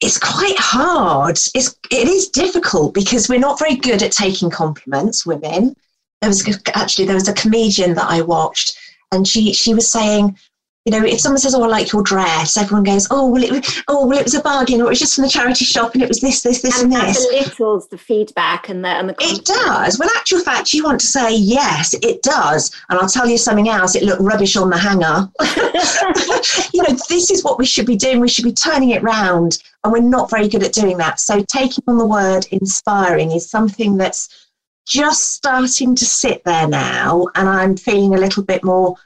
it's 0.00 0.18
quite 0.18 0.58
hard. 0.58 1.38
It's 1.54 1.74
it 1.90 2.08
is 2.08 2.28
difficult 2.28 2.94
because 2.94 3.28
we're 3.28 3.38
not 3.38 3.58
very 3.58 3.76
good 3.76 4.02
at 4.02 4.12
taking 4.12 4.50
compliments. 4.50 5.26
Women. 5.26 5.74
There 6.20 6.28
was 6.28 6.60
actually 6.74 7.06
there 7.06 7.14
was 7.14 7.28
a 7.28 7.34
comedian 7.34 7.94
that 7.94 8.10
I 8.10 8.20
watched, 8.20 8.78
and 9.12 9.26
she 9.26 9.52
she 9.52 9.74
was 9.74 9.90
saying 9.90 10.36
you 10.88 10.98
know, 10.98 11.04
if 11.04 11.20
someone 11.20 11.38
says, 11.38 11.54
"Oh, 11.54 11.62
I 11.62 11.66
like 11.66 11.92
your 11.92 12.02
dress," 12.02 12.56
everyone 12.56 12.82
goes, 12.82 13.06
"Oh, 13.10 13.28
well, 13.28 13.42
it 13.42 13.82
oh, 13.88 14.06
well, 14.06 14.18
it 14.18 14.24
was 14.24 14.34
a 14.34 14.40
bargain, 14.40 14.80
or 14.80 14.86
it 14.86 14.88
was 14.88 14.98
just 14.98 15.14
from 15.14 15.24
the 15.24 15.28
charity 15.28 15.66
shop, 15.66 15.92
and 15.92 16.02
it 16.02 16.08
was 16.08 16.20
this, 16.20 16.40
this, 16.40 16.62
this, 16.62 16.82
and, 16.82 16.90
and 16.90 17.08
this." 17.08 17.26
belittles 17.26 17.88
the 17.88 17.98
feedback 17.98 18.70
and 18.70 18.82
the 18.82 18.88
and 18.88 19.10
the. 19.10 19.14
It 19.20 19.44
does. 19.44 19.98
Well, 19.98 20.08
actual 20.16 20.40
fact, 20.40 20.72
you 20.72 20.84
want 20.84 20.98
to 21.00 21.06
say 21.06 21.34
yes, 21.36 21.94
it 22.00 22.22
does, 22.22 22.74
and 22.88 22.98
I'll 22.98 23.08
tell 23.08 23.28
you 23.28 23.36
something 23.36 23.68
else. 23.68 23.96
It 23.96 24.02
looked 24.02 24.22
rubbish 24.22 24.56
on 24.56 24.70
the 24.70 24.78
hanger. 24.78 25.28
you 26.72 26.82
know, 26.82 26.96
this 27.10 27.30
is 27.30 27.44
what 27.44 27.58
we 27.58 27.66
should 27.66 27.84
be 27.84 27.96
doing. 27.96 28.18
We 28.18 28.28
should 28.28 28.46
be 28.46 28.54
turning 28.54 28.88
it 28.88 29.02
round, 29.02 29.62
and 29.84 29.92
we're 29.92 30.00
not 30.00 30.30
very 30.30 30.48
good 30.48 30.62
at 30.62 30.72
doing 30.72 30.96
that. 30.96 31.20
So, 31.20 31.44
taking 31.44 31.84
on 31.86 31.98
the 31.98 32.06
word 32.06 32.46
"inspiring" 32.50 33.32
is 33.32 33.50
something 33.50 33.98
that's 33.98 34.48
just 34.86 35.34
starting 35.34 35.94
to 35.96 36.06
sit 36.06 36.44
there 36.44 36.66
now, 36.66 37.26
and 37.34 37.46
I'm 37.46 37.76
feeling 37.76 38.14
a 38.14 38.18
little 38.18 38.42
bit 38.42 38.64
more 38.64 38.96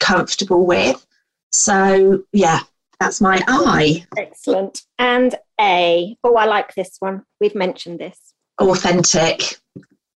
comfortable 0.00 0.66
with. 0.66 1.06
So, 1.52 2.24
yeah, 2.32 2.60
that's 2.98 3.20
my 3.20 3.42
I. 3.48 4.06
Excellent. 4.16 4.82
And 4.98 5.34
A. 5.60 6.16
Oh, 6.22 6.36
I 6.36 6.44
like 6.46 6.74
this 6.74 6.96
one. 7.00 7.24
We've 7.40 7.54
mentioned 7.54 7.98
this. 7.98 8.34
Authentic. 8.60 9.58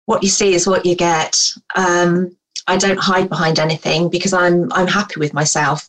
What 0.07 0.23
you 0.23 0.29
see 0.29 0.55
is 0.55 0.67
what 0.67 0.87
you 0.87 0.97
get. 0.97 1.39
Um, 1.77 2.37
I 2.67 2.77
don't 2.77 2.99
hide 2.99 3.29
behind 3.29 3.59
anything 3.59 4.09
because 4.09 4.33
I'm 4.33 4.73
I'm 4.73 4.87
happy 4.87 5.21
with 5.21 5.35
myself. 5.35 5.89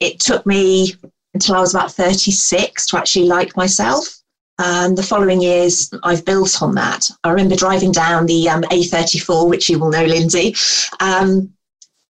It 0.00 0.20
took 0.20 0.46
me 0.46 0.94
until 1.34 1.56
I 1.56 1.60
was 1.60 1.74
about 1.74 1.92
36 1.92 2.86
to 2.86 2.98
actually 2.98 3.26
like 3.26 3.56
myself. 3.56 4.20
And 4.58 4.96
the 4.96 5.02
following 5.02 5.40
years, 5.40 5.90
I've 6.02 6.24
built 6.24 6.60
on 6.62 6.74
that. 6.74 7.08
I 7.24 7.30
remember 7.30 7.56
driving 7.56 7.92
down 7.92 8.26
the 8.26 8.48
um, 8.48 8.62
A34, 8.64 9.48
which 9.48 9.70
you 9.70 9.78
will 9.78 9.90
know, 9.90 10.04
Lindsay. 10.04 10.54
Um, 11.00 11.54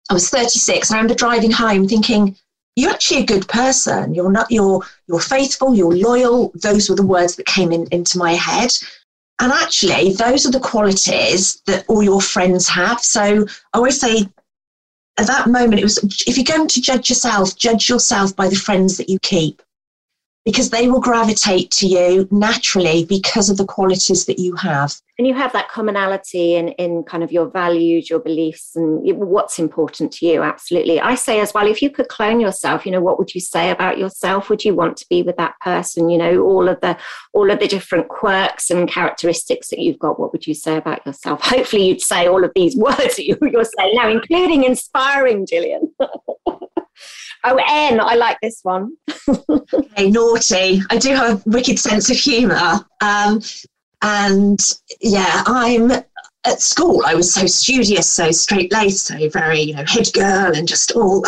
I 0.10 0.16
was 0.16 0.30
36, 0.30 0.90
and 0.90 0.96
I 0.96 1.00
remember 1.00 1.14
driving 1.14 1.52
home 1.52 1.88
thinking, 1.88 2.36
you're 2.80 2.92
actually 2.92 3.22
a 3.22 3.26
good 3.26 3.48
person. 3.48 4.14
You're 4.14 4.32
not 4.32 4.50
you're 4.50 4.82
you're 5.08 5.20
faithful, 5.20 5.76
you're 5.76 5.96
loyal. 5.96 6.52
Those 6.56 6.90
were 6.90 6.96
the 6.96 7.06
words 7.06 7.36
that 7.36 7.46
came 7.46 7.72
in, 7.72 7.88
into 7.92 8.18
my 8.18 8.34
head. 8.34 8.72
And 9.42 9.52
actually, 9.52 10.14
those 10.14 10.46
are 10.46 10.52
the 10.52 10.60
qualities 10.60 11.62
that 11.66 11.86
all 11.88 12.04
your 12.04 12.22
friends 12.22 12.68
have. 12.68 13.00
So 13.02 13.46
I 13.74 13.78
always 13.78 14.00
say 14.00 14.28
at 15.18 15.28
that 15.28 15.48
moment, 15.48 15.80
it 15.80 15.84
was 15.84 15.98
if 16.28 16.38
you're 16.38 16.58
going 16.58 16.68
to 16.68 16.82
judge 16.82 17.10
yourself, 17.10 17.58
judge 17.58 17.90
yourself 17.90 18.36
by 18.36 18.48
the 18.48 18.56
friends 18.56 18.98
that 18.98 19.10
you 19.10 19.20
keep 19.20 19.62
because 20.46 20.70
they 20.70 20.88
will 20.88 21.02
gravitate 21.02 21.70
to 21.72 21.88
you 21.88 22.28
naturally 22.32 23.06
because 23.06 23.50
of 23.50 23.58
the 23.58 23.66
qualities 23.66 24.26
that 24.26 24.40
you 24.40 24.56
have. 24.56 24.96
And 25.18 25.28
you 25.28 25.34
have 25.34 25.52
that 25.52 25.68
commonality 25.68 26.56
in, 26.56 26.70
in 26.70 27.04
kind 27.04 27.24
of 27.24 27.32
your 27.32 27.50
values, 27.50 28.10
your 28.10 28.20
beliefs, 28.20 28.74
and 28.74 29.02
what's 29.18 29.60
important 29.60 30.14
to 30.14 30.26
you. 30.26 30.42
Absolutely. 30.42 31.02
I 31.02 31.16
say 31.16 31.42
as 31.42 31.54
well, 31.54 31.68
if 31.68 31.82
you 31.82 31.90
could 31.90 32.08
clone 32.08 32.40
yourself, 32.40 32.86
you 32.86 32.92
know, 32.94 33.02
what 33.02 33.20
would 33.20 33.36
you 33.36 33.42
say 33.42 33.70
about 33.70 33.98
yourself? 33.98 34.50
Would 34.50 34.64
you 34.64 34.74
want 34.74 34.96
to 34.98 35.06
be 35.10 35.22
with 35.22 35.36
that 35.36 35.60
person? 35.60 36.10
You 36.10 36.18
know, 36.18 36.42
all 36.44 36.70
of 36.70 36.80
the 36.80 36.98
all 37.34 37.52
of 37.52 37.60
the 37.60 37.68
different 37.68 38.08
quirks 38.08 38.70
and 38.70 38.90
characteristics 38.90 39.70
that 39.70 39.80
you've 39.80 40.00
got. 40.00 40.22
What 40.22 40.32
would 40.32 40.48
you 40.48 40.54
say 40.54 40.78
about 40.78 41.06
yourself? 41.06 41.42
Hopefully, 41.44 41.86
you'd 41.86 42.02
say 42.02 42.28
all 42.28 42.46
of 42.46 42.52
these 42.56 42.76
words 42.78 43.18
that 43.18 43.26
you, 43.26 43.38
you're 43.42 43.66
saying 43.66 43.96
now, 43.96 44.10
including 44.10 44.64
inspiring, 44.64 45.46
Gillian. 45.46 45.94
Oh, 47.44 47.60
N, 47.68 48.00
I 48.02 48.16
like 48.16 48.38
this 48.42 48.60
one. 48.64 48.98
okay, 49.30 50.10
naughty. 50.10 50.82
I 50.90 50.98
do 50.98 51.16
have 51.16 51.46
a 51.46 51.50
wicked 51.50 51.80
sense 51.80 52.10
of 52.10 52.18
humour. 52.18 52.86
Um, 53.02 53.42
and 54.02 54.60
yeah, 55.02 55.44
I'm 55.46 55.92
at 56.46 56.62
school. 56.62 57.04
I 57.06 57.16
was 57.16 57.34
so 57.34 57.46
studious, 57.46 58.12
so 58.12 58.32
straight 58.32 58.72
laced, 58.74 59.08
so 59.08 59.30
very, 59.30 59.62
you 59.62 59.76
know, 59.76 59.86
head 59.86 60.10
girl 60.14 60.56
and 60.56 60.68
just 60.68 60.92
all. 60.94 61.24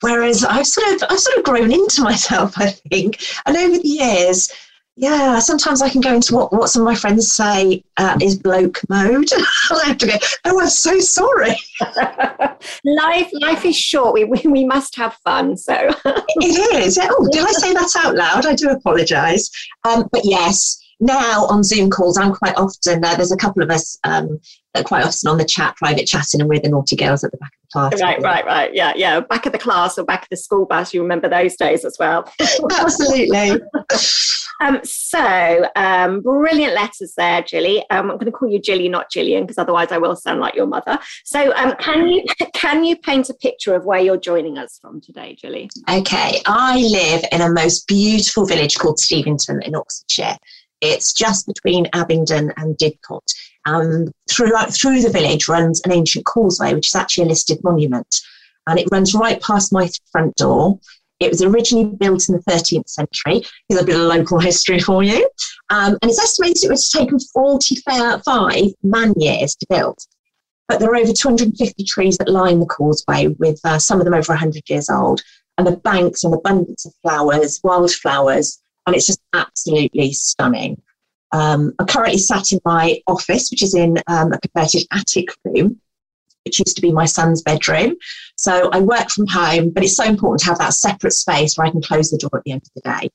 Whereas 0.00 0.44
I've 0.44 0.66
sort 0.66 0.94
of, 0.94 1.08
I've 1.10 1.18
sort 1.20 1.38
of 1.38 1.44
grown 1.44 1.72
into 1.72 2.02
myself, 2.02 2.54
I 2.56 2.70
think. 2.70 3.22
And 3.46 3.56
over 3.56 3.78
the 3.78 3.88
years, 3.88 4.50
yeah, 4.96 5.38
sometimes 5.38 5.80
I 5.80 5.88
can 5.88 6.02
go 6.02 6.14
into 6.14 6.34
what, 6.34 6.52
what 6.52 6.68
some 6.68 6.82
of 6.82 6.86
my 6.86 6.94
friends 6.94 7.32
say 7.32 7.82
uh, 7.96 8.18
is 8.20 8.36
bloke 8.36 8.80
mode. 8.90 9.28
I 9.70 9.86
have 9.86 9.98
to 9.98 10.06
go, 10.06 10.14
oh, 10.44 10.60
I'm 10.60 10.68
so 10.68 11.00
sorry. 11.00 11.56
life 12.84 13.30
life 13.32 13.64
is 13.64 13.76
short. 13.76 14.12
We, 14.12 14.24
we, 14.24 14.42
we 14.46 14.64
must 14.66 14.94
have 14.96 15.14
fun. 15.24 15.56
So 15.56 15.74
it 16.04 16.74
is. 16.74 16.98
Oh, 17.00 17.28
did 17.32 17.44
I 17.44 17.52
say 17.52 17.72
that 17.72 17.92
out 18.04 18.16
loud? 18.16 18.44
I 18.44 18.54
do 18.54 18.68
apologise. 18.68 19.50
Um, 19.84 20.08
but 20.12 20.22
yes, 20.24 20.78
now 21.00 21.46
on 21.46 21.64
Zoom 21.64 21.88
calls, 21.88 22.18
I'm 22.18 22.34
quite 22.34 22.56
often, 22.56 23.02
uh, 23.02 23.14
there's 23.16 23.32
a 23.32 23.36
couple 23.36 23.62
of 23.62 23.70
us 23.70 23.98
um, 24.04 24.38
quite 24.84 25.04
often 25.04 25.30
on 25.30 25.38
the 25.38 25.44
chat, 25.44 25.74
private 25.76 26.06
chatting, 26.06 26.40
and 26.40 26.48
we're 26.48 26.60
the 26.60 26.68
naughty 26.68 26.96
girls 26.96 27.24
at 27.24 27.32
the 27.32 27.38
back 27.38 27.52
of 27.52 27.90
the 27.90 27.96
class. 27.96 28.02
Right, 28.02 28.22
right, 28.22 28.44
right. 28.44 28.74
Yeah, 28.74 28.92
yeah. 28.94 29.20
Back 29.20 29.46
of 29.46 29.52
the 29.52 29.58
class 29.58 29.98
or 29.98 30.04
back 30.04 30.24
of 30.24 30.28
the 30.28 30.36
school 30.36 30.66
bus. 30.66 30.92
You 30.92 31.02
remember 31.02 31.30
those 31.30 31.56
days 31.56 31.84
as 31.86 31.96
well. 31.98 32.30
Absolutely. 32.78 33.60
Um, 34.62 34.80
so, 34.84 35.66
um, 35.74 36.20
brilliant 36.20 36.74
letters 36.74 37.14
there, 37.16 37.42
Jilly. 37.42 37.80
Um, 37.90 38.10
I'm 38.10 38.16
going 38.16 38.26
to 38.26 38.32
call 38.32 38.48
you 38.48 38.60
Jilly, 38.60 38.88
not 38.88 39.10
Gillian, 39.10 39.42
because 39.42 39.58
otherwise 39.58 39.90
I 39.90 39.98
will 39.98 40.14
sound 40.14 40.38
like 40.38 40.54
your 40.54 40.66
mother. 40.66 40.98
So, 41.24 41.52
um, 41.56 41.74
can 41.80 42.08
you 42.08 42.24
can 42.54 42.84
you 42.84 42.96
paint 42.96 43.28
a 43.28 43.34
picture 43.34 43.74
of 43.74 43.84
where 43.84 44.00
you're 44.00 44.16
joining 44.16 44.58
us 44.58 44.78
from 44.80 45.00
today, 45.00 45.34
Jilly? 45.34 45.68
Okay, 45.90 46.40
I 46.46 46.78
live 46.78 47.24
in 47.32 47.40
a 47.40 47.50
most 47.50 47.88
beautiful 47.88 48.46
village 48.46 48.76
called 48.76 48.98
Steventon 48.98 49.60
in 49.66 49.74
Oxfordshire. 49.74 50.36
It's 50.80 51.12
just 51.12 51.46
between 51.46 51.88
Abingdon 51.92 52.52
and 52.56 52.76
Didcot. 52.76 53.22
Um, 53.66 54.08
throughout, 54.30 54.74
through 54.74 55.02
the 55.02 55.10
village 55.10 55.48
runs 55.48 55.80
an 55.84 55.92
ancient 55.92 56.24
causeway, 56.24 56.74
which 56.74 56.88
is 56.88 56.94
actually 56.94 57.24
a 57.24 57.28
listed 57.28 57.62
monument. 57.62 58.20
And 58.66 58.78
it 58.78 58.88
runs 58.90 59.14
right 59.14 59.40
past 59.40 59.72
my 59.72 59.88
front 60.10 60.34
door. 60.36 60.78
It 61.22 61.30
was 61.30 61.42
originally 61.42 61.94
built 61.96 62.28
in 62.28 62.34
the 62.34 62.42
13th 62.42 62.88
century. 62.88 63.44
Here's 63.68 63.82
a 63.82 63.84
bit 63.84 63.96
of 63.96 64.02
local 64.02 64.38
history 64.38 64.78
for 64.78 65.02
you. 65.02 65.28
Um, 65.70 65.96
and 66.02 66.10
it's 66.10 66.22
estimated 66.22 66.64
it 66.64 66.68
would 66.68 66.78
have 66.78 67.02
taken 67.02 67.18
45 67.18 68.72
man 68.82 69.14
years 69.16 69.54
to 69.56 69.66
build. 69.68 69.98
But 70.68 70.80
there 70.80 70.90
are 70.90 70.96
over 70.96 71.12
250 71.12 71.84
trees 71.84 72.16
that 72.18 72.28
line 72.28 72.60
the 72.60 72.66
causeway, 72.66 73.28
with 73.38 73.60
uh, 73.64 73.78
some 73.78 73.98
of 73.98 74.04
them 74.04 74.14
over 74.14 74.32
100 74.32 74.62
years 74.68 74.88
old. 74.88 75.22
And 75.58 75.66
the 75.66 75.76
banks, 75.76 76.24
an 76.24 76.32
abundance 76.32 76.86
of 76.86 76.94
flowers, 77.02 77.60
wildflowers, 77.62 78.58
and 78.86 78.96
it's 78.96 79.06
just 79.06 79.20
absolutely 79.34 80.12
stunning. 80.12 80.80
Um, 81.32 81.74
I'm 81.78 81.86
currently 81.86 82.18
sat 82.18 82.52
in 82.52 82.60
my 82.64 83.00
office, 83.06 83.50
which 83.50 83.62
is 83.62 83.74
in 83.74 83.98
um, 84.06 84.32
a 84.32 84.38
converted 84.38 84.86
attic 84.92 85.28
room, 85.44 85.80
which 86.44 86.58
used 86.58 86.76
to 86.76 86.82
be 86.82 86.92
my 86.92 87.06
son's 87.06 87.42
bedroom. 87.42 87.94
So 88.36 88.70
I 88.72 88.80
work 88.80 89.10
from 89.10 89.26
home, 89.26 89.70
but 89.70 89.84
it's 89.84 89.96
so 89.96 90.04
important 90.04 90.40
to 90.40 90.46
have 90.46 90.58
that 90.58 90.74
separate 90.74 91.12
space 91.12 91.56
where 91.56 91.66
I 91.66 91.70
can 91.70 91.82
close 91.82 92.10
the 92.10 92.18
door 92.18 92.30
at 92.34 92.44
the 92.44 92.52
end 92.52 92.62
of 92.62 92.82
the 92.82 92.90
day. 92.90 93.10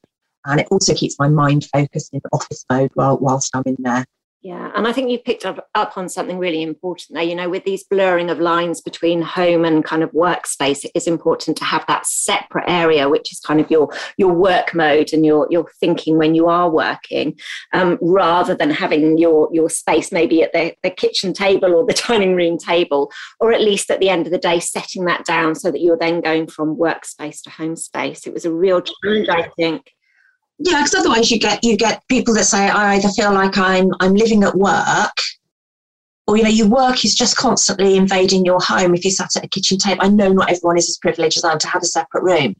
And 0.45 0.59
it 0.61 0.67
also 0.71 0.93
keeps 0.93 1.19
my 1.19 1.27
mind 1.27 1.65
focused 1.73 2.13
in 2.13 2.21
office 2.31 2.63
mode 2.71 2.91
while, 2.93 3.17
whilst 3.17 3.55
I'm 3.55 3.63
in 3.65 3.75
there. 3.79 4.05
Yeah, 4.47 4.71
and 4.75 4.87
I 4.87 4.93
think 4.93 5.09
you 5.09 5.19
picked 5.19 5.45
up, 5.45 5.67
up 5.75 5.97
on 5.97 6.07
something 6.07 6.37
really 6.37 6.61
important 6.61 7.15
there. 7.15 7.23
You 7.23 7.35
know, 7.35 7.49
with 7.49 7.65
these 7.65 7.83
blurring 7.83 8.29
of 8.29 8.39
lines 8.39 8.79
between 8.79 9.21
home 9.21 9.65
and 9.65 9.83
kind 9.83 10.03
of 10.03 10.11
workspace, 10.13 10.85
it 10.85 10.91
is 10.95 11.05
important 11.05 11.57
to 11.57 11.65
have 11.65 11.83
that 11.89 12.05
separate 12.05 12.63
area, 12.65 13.09
which 13.09 13.29
is 13.33 13.41
kind 13.41 13.59
of 13.59 13.69
your 13.69 13.89
your 14.17 14.31
work 14.31 14.73
mode 14.73 15.11
and 15.11 15.25
your 15.25 15.49
your 15.49 15.69
thinking 15.81 16.17
when 16.17 16.33
you 16.33 16.47
are 16.47 16.69
working, 16.69 17.37
um, 17.73 17.97
rather 18.01 18.55
than 18.55 18.69
having 18.69 19.17
your 19.17 19.49
your 19.51 19.69
space 19.69 20.13
maybe 20.13 20.41
at 20.43 20.53
the, 20.53 20.73
the 20.81 20.91
kitchen 20.91 21.33
table 21.33 21.73
or 21.73 21.85
the 21.85 22.01
dining 22.07 22.33
room 22.33 22.57
table, 22.57 23.11
or 23.41 23.51
at 23.51 23.59
least 23.59 23.91
at 23.91 23.99
the 23.99 24.07
end 24.07 24.27
of 24.27 24.31
the 24.31 24.37
day 24.37 24.61
setting 24.61 25.03
that 25.03 25.25
down 25.25 25.55
so 25.55 25.69
that 25.71 25.81
you're 25.81 25.97
then 25.97 26.21
going 26.21 26.47
from 26.47 26.77
workspace 26.77 27.41
to 27.41 27.49
home 27.49 27.75
space. 27.75 28.25
It 28.25 28.33
was 28.33 28.45
a 28.45 28.53
real 28.53 28.79
challenge, 28.79 29.27
I 29.27 29.49
think 29.57 29.91
Yeah, 30.59 30.79
because 30.79 30.95
otherwise 30.95 31.29
you 31.29 31.39
get 31.39 31.63
you 31.63 31.77
get 31.77 32.07
people 32.07 32.33
that 32.33 32.45
say 32.45 32.67
I 32.69 32.95
either 32.95 33.09
feel 33.09 33.33
like 33.33 33.57
I'm 33.57 33.91
I'm 33.99 34.15
living 34.15 34.43
at 34.43 34.55
work, 34.55 35.17
or 36.25 36.37
you 36.37 36.43
know 36.43 36.49
your 36.49 36.67
work 36.67 37.05
is 37.05 37.13
just 37.15 37.37
constantly 37.37 37.95
invading 37.95 38.45
your 38.45 38.59
home. 38.59 38.95
If 38.95 39.05
you 39.05 39.11
sat 39.11 39.35
at 39.35 39.45
a 39.45 39.47
kitchen 39.47 39.77
table, 39.77 40.03
I 40.03 40.09
know 40.09 40.31
not 40.31 40.49
everyone 40.49 40.77
is 40.77 40.89
as 40.89 40.97
privileged 40.97 41.37
as 41.37 41.43
I 41.43 41.51
am 41.51 41.59
to 41.59 41.67
have 41.67 41.83
a 41.83 41.85
separate 41.85 42.23
room, 42.23 42.55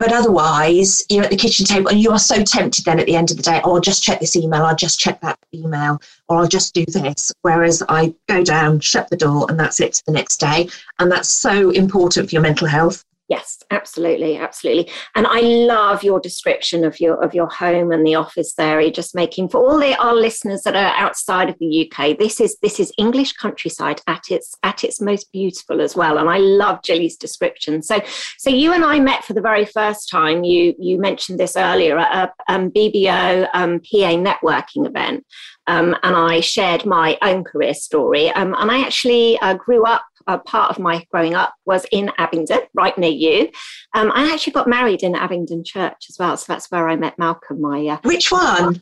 but 0.00 0.14
otherwise, 0.14 1.04
you're 1.10 1.24
at 1.24 1.30
the 1.30 1.36
kitchen 1.36 1.66
table 1.66 1.90
and 1.90 2.00
you 2.00 2.10
are 2.10 2.18
so 2.18 2.42
tempted 2.42 2.86
then 2.86 2.98
at 2.98 3.04
the 3.04 3.14
end 3.14 3.30
of 3.30 3.36
the 3.36 3.42
day, 3.42 3.60
oh, 3.62 3.74
I'll 3.74 3.80
just 3.82 4.02
check 4.02 4.18
this 4.18 4.34
email, 4.34 4.62
I'll 4.62 4.74
just 4.74 4.98
check 4.98 5.20
that 5.20 5.38
email, 5.52 6.00
or 6.26 6.38
I'll 6.38 6.48
just 6.48 6.72
do 6.72 6.86
this. 6.86 7.30
Whereas 7.42 7.82
I 7.86 8.14
go 8.26 8.42
down, 8.42 8.80
shut 8.80 9.10
the 9.10 9.16
door, 9.18 9.44
and 9.50 9.60
that's 9.60 9.78
it 9.78 9.96
for 9.96 10.02
the 10.06 10.12
next 10.12 10.38
day. 10.38 10.70
And 10.98 11.12
that's 11.12 11.30
so 11.30 11.68
important 11.68 12.30
for 12.30 12.34
your 12.34 12.40
mental 12.40 12.66
health. 12.66 13.04
Yes, 13.30 13.62
absolutely, 13.70 14.36
absolutely. 14.36 14.92
And 15.14 15.24
I 15.24 15.38
love 15.40 16.02
your 16.02 16.18
description 16.18 16.84
of 16.84 16.98
your 16.98 17.22
of 17.22 17.32
your 17.32 17.46
home 17.46 17.92
and 17.92 18.04
the 18.04 18.16
office 18.16 18.54
there. 18.54 18.80
You're 18.80 18.90
just 18.90 19.14
making 19.14 19.50
for 19.50 19.58
all 19.58 19.78
the, 19.78 19.94
our 20.02 20.16
listeners 20.16 20.62
that 20.62 20.74
are 20.74 20.92
outside 20.96 21.48
of 21.48 21.56
the 21.60 21.88
UK. 21.88 22.18
This 22.18 22.40
is 22.40 22.58
this 22.60 22.80
is 22.80 22.92
English 22.98 23.34
countryside 23.34 24.00
at 24.08 24.24
its 24.30 24.56
at 24.64 24.82
its 24.82 25.00
most 25.00 25.30
beautiful 25.30 25.80
as 25.80 25.94
well. 25.94 26.18
And 26.18 26.28
I 26.28 26.38
love 26.38 26.82
Jilly's 26.82 27.16
description. 27.16 27.82
So 27.82 28.00
so 28.36 28.50
you 28.50 28.72
and 28.72 28.84
I 28.84 28.98
met 28.98 29.24
for 29.24 29.34
the 29.34 29.40
very 29.40 29.64
first 29.64 30.10
time. 30.10 30.42
You 30.42 30.74
you 30.76 30.98
mentioned 30.98 31.38
this 31.38 31.56
earlier 31.56 31.98
at 31.98 32.34
a 32.48 32.52
um, 32.52 32.72
BBO 32.72 33.48
um, 33.54 33.78
PA 33.78 34.16
networking 34.16 34.88
event. 34.88 35.24
Um, 35.68 35.94
and 36.02 36.16
I 36.16 36.40
shared 36.40 36.84
my 36.84 37.16
own 37.22 37.44
career 37.44 37.74
story. 37.74 38.28
Um, 38.30 38.56
and 38.58 38.72
I 38.72 38.80
actually 38.80 39.38
uh, 39.38 39.54
grew 39.54 39.84
up 39.84 40.02
uh, 40.30 40.38
part 40.38 40.70
of 40.70 40.78
my 40.78 41.04
growing 41.10 41.34
up 41.34 41.54
was 41.66 41.84
in 41.90 42.10
Abingdon, 42.18 42.60
right 42.74 42.96
near 42.96 43.10
you. 43.10 43.50
Um, 43.94 44.12
I 44.14 44.32
actually 44.32 44.52
got 44.52 44.68
married 44.68 45.02
in 45.02 45.16
Abingdon 45.16 45.64
Church 45.64 46.06
as 46.08 46.16
well, 46.18 46.36
so 46.36 46.44
that's 46.46 46.70
where 46.70 46.88
I 46.88 46.94
met 46.94 47.18
Malcolm. 47.18 47.60
My 47.60 47.84
uh, 47.86 47.98
which 48.04 48.30
one? 48.30 48.80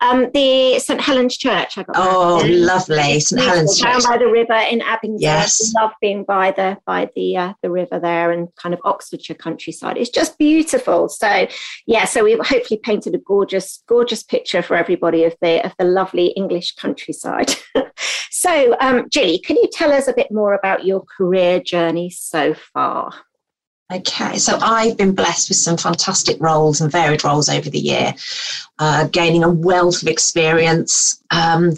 Um, 0.00 0.30
the 0.32 0.78
St 0.78 1.00
Helens 1.00 1.36
Church. 1.36 1.76
I 1.76 1.82
got. 1.82 1.96
Oh, 1.96 2.42
lovely, 2.46 3.18
St 3.18 3.42
Helens 3.42 3.78
Church. 3.78 4.02
Down 4.04 4.12
by 4.12 4.18
the 4.18 4.30
river 4.30 4.54
in 4.70 4.82
Abingdon. 4.82 5.20
Yes, 5.20 5.74
I 5.76 5.82
love 5.82 5.92
being 6.00 6.22
by 6.22 6.52
the 6.52 6.78
by 6.86 7.10
the 7.16 7.36
uh, 7.36 7.52
the 7.62 7.70
river 7.70 7.98
there 7.98 8.30
and 8.30 8.48
kind 8.54 8.72
of 8.72 8.80
Oxfordshire 8.84 9.36
countryside. 9.36 9.96
It's 9.96 10.10
just 10.10 10.38
beautiful. 10.38 11.08
So 11.08 11.48
yeah, 11.86 12.04
so 12.04 12.22
we've 12.22 12.38
hopefully 12.38 12.78
painted 12.82 13.14
a 13.16 13.18
gorgeous 13.18 13.82
gorgeous 13.88 14.22
picture 14.22 14.62
for 14.62 14.76
everybody 14.76 15.24
of 15.24 15.34
the 15.42 15.64
of 15.64 15.72
the 15.76 15.84
lovely 15.84 16.28
English 16.28 16.76
countryside. 16.76 17.52
so, 18.30 18.76
um, 18.80 19.08
Jilly, 19.10 19.38
can 19.38 19.56
you 19.56 19.68
tell 19.72 19.92
us 19.92 20.08
a 20.08 20.12
bit 20.12 20.30
more 20.30 20.54
about 20.54 20.84
your 20.84 21.04
career 21.16 21.60
journey 21.60 22.10
so 22.10 22.54
far? 22.54 23.12
Okay, 23.92 24.38
so 24.38 24.58
I've 24.60 24.96
been 24.96 25.14
blessed 25.14 25.50
with 25.50 25.58
some 25.58 25.76
fantastic 25.76 26.40
roles 26.40 26.80
and 26.80 26.90
varied 26.90 27.22
roles 27.22 27.48
over 27.48 27.68
the 27.68 27.78
year, 27.78 28.14
uh, 28.78 29.06
gaining 29.08 29.44
a 29.44 29.50
wealth 29.50 30.02
of 30.02 30.08
experience. 30.08 31.22
Um, 31.30 31.72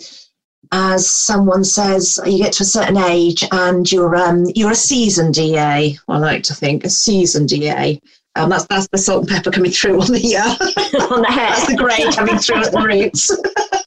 as 0.73 1.11
someone 1.11 1.65
says, 1.65 2.19
you 2.25 2.39
get 2.39 2.53
to 2.55 2.63
a 2.63 2.67
certain 2.67 2.97
age 2.97 3.45
and 3.53 3.91
you're 3.91 4.17
um, 4.17 4.45
you're 4.55 4.73
a 4.73 4.77
seasoned 4.77 5.37
EA. 5.39 5.99
I 6.09 6.19
like 6.19 6.43
to 6.45 6.55
think 6.55 6.85
a 6.85 6.91
seasoned 6.91 7.53
EA. 7.53 8.01
Um, 8.37 8.51
that's 8.51 8.67
that's 8.67 8.89
the 8.89 8.99
salt 8.99 9.23
and 9.23 9.31
pepper 9.31 9.51
coming 9.51 9.71
through 9.71 10.01
on 10.01 10.13
the 10.13 10.37
uh, 10.37 11.11
on 11.15 11.23
the 11.23 11.31
hair. 11.31 11.51
that's 11.51 11.67
the 11.67 11.77
grey 11.77 12.05
coming 12.13 12.39
through 12.39 12.63
at 12.63 12.73
the 12.73 12.81
roots. 12.81 13.31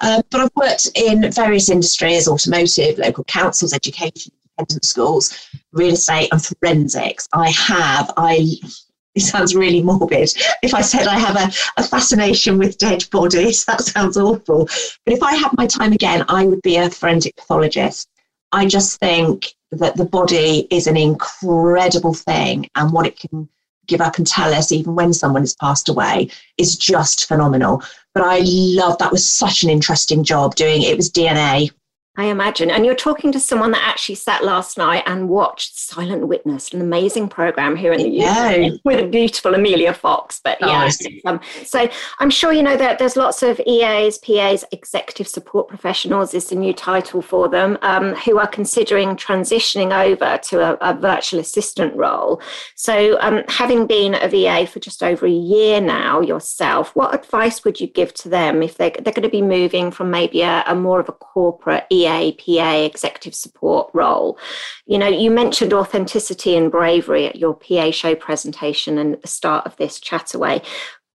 Um, 0.00 0.22
but 0.30 0.40
I've 0.40 0.56
worked 0.56 0.90
in 0.94 1.30
various 1.30 1.68
industries 1.68 2.28
automotive, 2.28 2.98
local 2.98 3.24
councils, 3.24 3.72
education, 3.72 4.32
independent 4.58 4.84
schools, 4.84 5.48
real 5.72 5.94
estate, 5.94 6.28
and 6.32 6.44
forensics. 6.44 7.28
I 7.32 7.50
have, 7.50 8.12
I 8.16 8.56
it 9.14 9.20
sounds 9.20 9.54
really 9.54 9.82
morbid. 9.82 10.32
If 10.62 10.74
I 10.74 10.80
said 10.80 11.06
I 11.06 11.18
have 11.18 11.36
a, 11.36 11.80
a 11.80 11.84
fascination 11.84 12.58
with 12.58 12.78
dead 12.78 13.04
bodies, 13.10 13.64
that 13.66 13.82
sounds 13.82 14.16
awful. 14.16 14.68
But 15.04 15.14
if 15.14 15.22
I 15.22 15.34
had 15.34 15.56
my 15.56 15.66
time 15.66 15.92
again, 15.92 16.24
I 16.28 16.46
would 16.46 16.62
be 16.62 16.76
a 16.76 16.90
forensic 16.90 17.36
pathologist. 17.36 18.08
I 18.52 18.66
just 18.66 18.98
think 19.00 19.54
that 19.72 19.96
the 19.96 20.04
body 20.04 20.66
is 20.70 20.86
an 20.86 20.96
incredible 20.96 22.14
thing 22.14 22.68
and 22.76 22.92
what 22.92 23.06
it 23.06 23.18
can 23.18 23.48
give 23.86 24.00
up 24.00 24.18
and 24.18 24.26
tell 24.26 24.54
us, 24.54 24.72
even 24.72 24.94
when 24.94 25.12
someone 25.12 25.42
has 25.42 25.54
passed 25.56 25.88
away, 25.88 26.30
is 26.56 26.76
just 26.76 27.26
phenomenal. 27.26 27.82
But 28.14 28.22
I 28.24 28.42
love 28.44 28.98
that 28.98 29.12
was 29.12 29.28
such 29.28 29.64
an 29.64 29.70
interesting 29.70 30.22
job 30.22 30.54
doing 30.54 30.82
it. 30.82 30.96
Was 30.96 31.10
DNA 31.10 31.70
I 32.16 32.26
imagine. 32.26 32.70
And 32.70 32.86
you're 32.86 32.94
talking 32.94 33.32
to 33.32 33.40
someone 33.40 33.72
that 33.72 33.82
actually 33.82 34.14
sat 34.14 34.44
last 34.44 34.78
night 34.78 35.02
and 35.04 35.28
watched 35.28 35.76
Silent 35.76 36.28
Witness, 36.28 36.72
an 36.72 36.80
amazing 36.80 37.28
program 37.28 37.74
here 37.74 37.92
in 37.92 38.02
the 38.02 38.08
yeah. 38.08 38.68
UK 38.68 38.80
with 38.84 39.00
a 39.00 39.08
beautiful 39.08 39.54
Emilia 39.54 39.92
Fox. 39.92 40.40
But 40.42 40.58
yeah, 40.60 40.88
um, 41.24 41.40
so 41.64 41.88
I'm 42.20 42.30
sure 42.30 42.52
you 42.52 42.62
know 42.62 42.76
that 42.76 43.00
there's 43.00 43.16
lots 43.16 43.42
of 43.42 43.60
EAs, 43.66 44.18
PAs, 44.18 44.64
executive 44.70 45.26
support 45.26 45.66
professionals 45.66 46.34
is 46.34 46.48
the 46.48 46.54
new 46.54 46.72
title 46.72 47.20
for 47.20 47.48
them, 47.48 47.78
um, 47.82 48.14
who 48.14 48.38
are 48.38 48.46
considering 48.46 49.16
transitioning 49.16 49.92
over 49.92 50.38
to 50.38 50.60
a, 50.60 50.74
a 50.88 50.94
virtual 50.94 51.40
assistant 51.40 51.96
role. 51.96 52.40
So, 52.76 53.18
um, 53.20 53.42
having 53.48 53.88
been 53.88 54.14
a 54.14 54.28
VA 54.28 54.68
for 54.70 54.78
just 54.78 55.02
over 55.02 55.26
a 55.26 55.30
year 55.30 55.80
now 55.80 56.20
yourself, 56.20 56.94
what 56.94 57.12
advice 57.12 57.64
would 57.64 57.80
you 57.80 57.88
give 57.88 58.14
to 58.14 58.28
them 58.28 58.62
if 58.62 58.76
they're, 58.76 58.90
they're 58.90 59.12
going 59.12 59.22
to 59.22 59.28
be 59.28 59.42
moving 59.42 59.90
from 59.90 60.12
maybe 60.12 60.42
a, 60.42 60.62
a 60.68 60.76
more 60.76 61.00
of 61.00 61.08
a 61.08 61.12
corporate 61.12 61.86
EA 61.90 62.03
PA, 62.04 62.32
PA, 62.38 62.76
executive 62.76 63.34
support 63.34 63.90
role. 63.92 64.38
You 64.86 64.98
know, 64.98 65.08
you 65.08 65.30
mentioned 65.30 65.72
authenticity 65.72 66.56
and 66.56 66.70
bravery 66.70 67.26
at 67.26 67.36
your 67.36 67.54
PA 67.54 67.90
show 67.90 68.14
presentation 68.14 68.98
and 68.98 69.14
at 69.14 69.22
the 69.22 69.28
start 69.28 69.66
of 69.66 69.76
this 69.76 70.00
chat 70.00 70.34
away. 70.34 70.62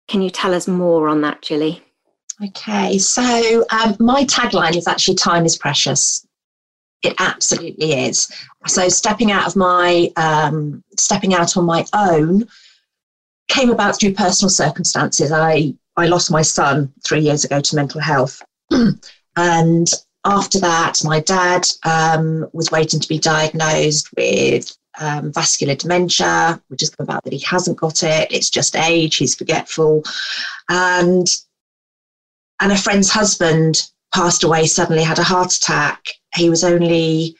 Can 0.08 0.22
you 0.22 0.30
tell 0.30 0.54
us 0.54 0.68
more 0.68 1.08
on 1.08 1.22
that, 1.22 1.42
Jilly? 1.42 1.84
Okay, 2.44 2.98
so 2.98 3.66
um, 3.70 3.98
my 4.00 4.24
tagline 4.24 4.76
is 4.76 4.88
actually 4.88 5.16
time 5.16 5.46
is 5.46 5.58
precious. 5.58 6.26
It 7.04 7.14
absolutely 7.20 7.92
is. 8.08 8.32
So 8.66 8.90
stepping 8.90 9.32
out 9.32 9.48
of 9.48 9.56
my 9.56 10.12
um, 10.16 10.84
stepping 10.98 11.34
out 11.34 11.58
on 11.58 11.66
my 11.66 11.86
own 11.94 12.48
came 13.50 13.70
about 13.70 14.00
through 14.00 14.14
personal 14.14 14.50
circumstances. 14.50 15.32
I 15.32 15.74
I 15.98 16.08
lost 16.08 16.32
my 16.32 16.42
son 16.42 16.94
three 17.06 17.20
years 17.20 17.44
ago 17.44 17.60
to 17.60 17.76
mental 17.76 18.00
health, 18.00 18.42
and 19.36 19.88
after 20.26 20.60
that, 20.60 21.04
my 21.04 21.20
dad 21.22 21.66
um, 21.86 22.48
was 22.54 22.72
waiting 22.72 23.00
to 23.00 23.08
be 23.08 23.20
diagnosed 23.20 24.10
with 24.18 24.76
um, 25.00 25.32
vascular 25.32 25.76
dementia, 25.76 26.62
which 26.68 26.82
has 26.82 26.90
come 26.90 27.06
about 27.06 27.24
that 27.24 27.34
he 27.34 27.40
hasn't 27.40 27.78
got 27.78 28.04
it. 28.04 28.32
It's 28.32 28.50
just 28.50 28.76
age. 28.76 29.16
He's 29.16 29.36
forgetful, 29.36 30.04
and 30.70 31.28
and 32.60 32.72
a 32.72 32.78
friend's 32.78 33.10
husband 33.10 33.90
passed 34.14 34.44
away 34.44 34.66
suddenly, 34.66 35.04
had 35.04 35.20
a 35.20 35.24
heart 35.24 35.54
attack. 35.54 36.04
He 36.36 36.50
was 36.50 36.64
only 36.64 37.36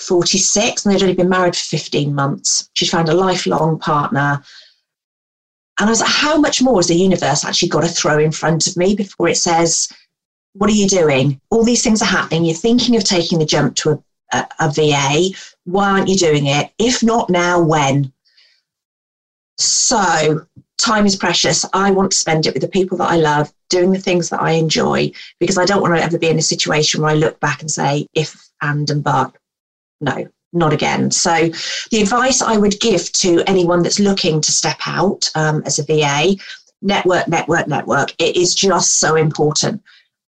46 0.00 0.84
and 0.84 0.94
they'd 0.94 1.02
only 1.02 1.14
been 1.14 1.28
married 1.28 1.56
for 1.56 1.76
15 1.76 2.14
months. 2.14 2.68
She'd 2.74 2.90
found 2.90 3.08
a 3.08 3.14
lifelong 3.14 3.78
partner. 3.78 4.42
And 5.78 5.88
I 5.88 5.90
was 5.90 6.00
like, 6.00 6.10
how 6.10 6.38
much 6.38 6.60
more 6.60 6.76
has 6.76 6.88
the 6.88 6.94
universe 6.94 7.44
actually 7.44 7.68
got 7.68 7.82
to 7.82 7.88
throw 7.88 8.18
in 8.18 8.32
front 8.32 8.66
of 8.66 8.76
me 8.76 8.94
before 8.94 9.28
it 9.28 9.36
says, 9.36 9.88
what 10.54 10.70
are 10.70 10.74
you 10.74 10.88
doing? 10.88 11.40
All 11.50 11.64
these 11.64 11.82
things 11.82 12.02
are 12.02 12.06
happening. 12.06 12.44
You're 12.44 12.54
thinking 12.54 12.96
of 12.96 13.04
taking 13.04 13.38
the 13.38 13.44
jump 13.44 13.76
to 13.76 14.02
a, 14.32 14.36
a, 14.36 14.48
a 14.60 14.72
VA. 14.72 15.36
Why 15.64 15.90
aren't 15.90 16.08
you 16.08 16.16
doing 16.16 16.46
it? 16.46 16.72
If 16.78 17.02
not 17.02 17.30
now, 17.30 17.62
when? 17.62 18.12
So, 19.58 20.46
time 20.78 21.06
is 21.06 21.16
precious. 21.16 21.66
I 21.72 21.90
want 21.90 22.12
to 22.12 22.18
spend 22.18 22.46
it 22.46 22.54
with 22.54 22.62
the 22.62 22.68
people 22.68 22.96
that 22.98 23.10
I 23.10 23.16
love, 23.16 23.52
doing 23.68 23.92
the 23.92 23.98
things 23.98 24.30
that 24.30 24.40
I 24.40 24.52
enjoy, 24.52 25.12
because 25.38 25.58
I 25.58 25.66
don't 25.66 25.82
want 25.82 25.94
to 25.96 26.02
ever 26.02 26.18
be 26.18 26.28
in 26.28 26.38
a 26.38 26.42
situation 26.42 27.02
where 27.02 27.10
I 27.10 27.14
look 27.14 27.38
back 27.40 27.60
and 27.60 27.70
say, 27.70 28.06
if, 28.14 28.50
and, 28.62 28.88
and 28.90 29.04
but. 29.04 29.34
No, 30.00 30.26
not 30.54 30.72
again. 30.72 31.10
So, 31.10 31.50
the 31.90 32.00
advice 32.00 32.42
I 32.42 32.56
would 32.56 32.80
give 32.80 33.12
to 33.12 33.42
anyone 33.46 33.82
that's 33.82 34.00
looking 34.00 34.40
to 34.40 34.50
step 34.50 34.78
out 34.86 35.30
um, 35.34 35.62
as 35.66 35.78
a 35.78 35.84
VA 35.84 36.36
network, 36.82 37.28
network, 37.28 37.68
network. 37.68 38.14
It 38.18 38.36
is 38.36 38.54
just 38.54 38.98
so 38.98 39.14
important 39.14 39.82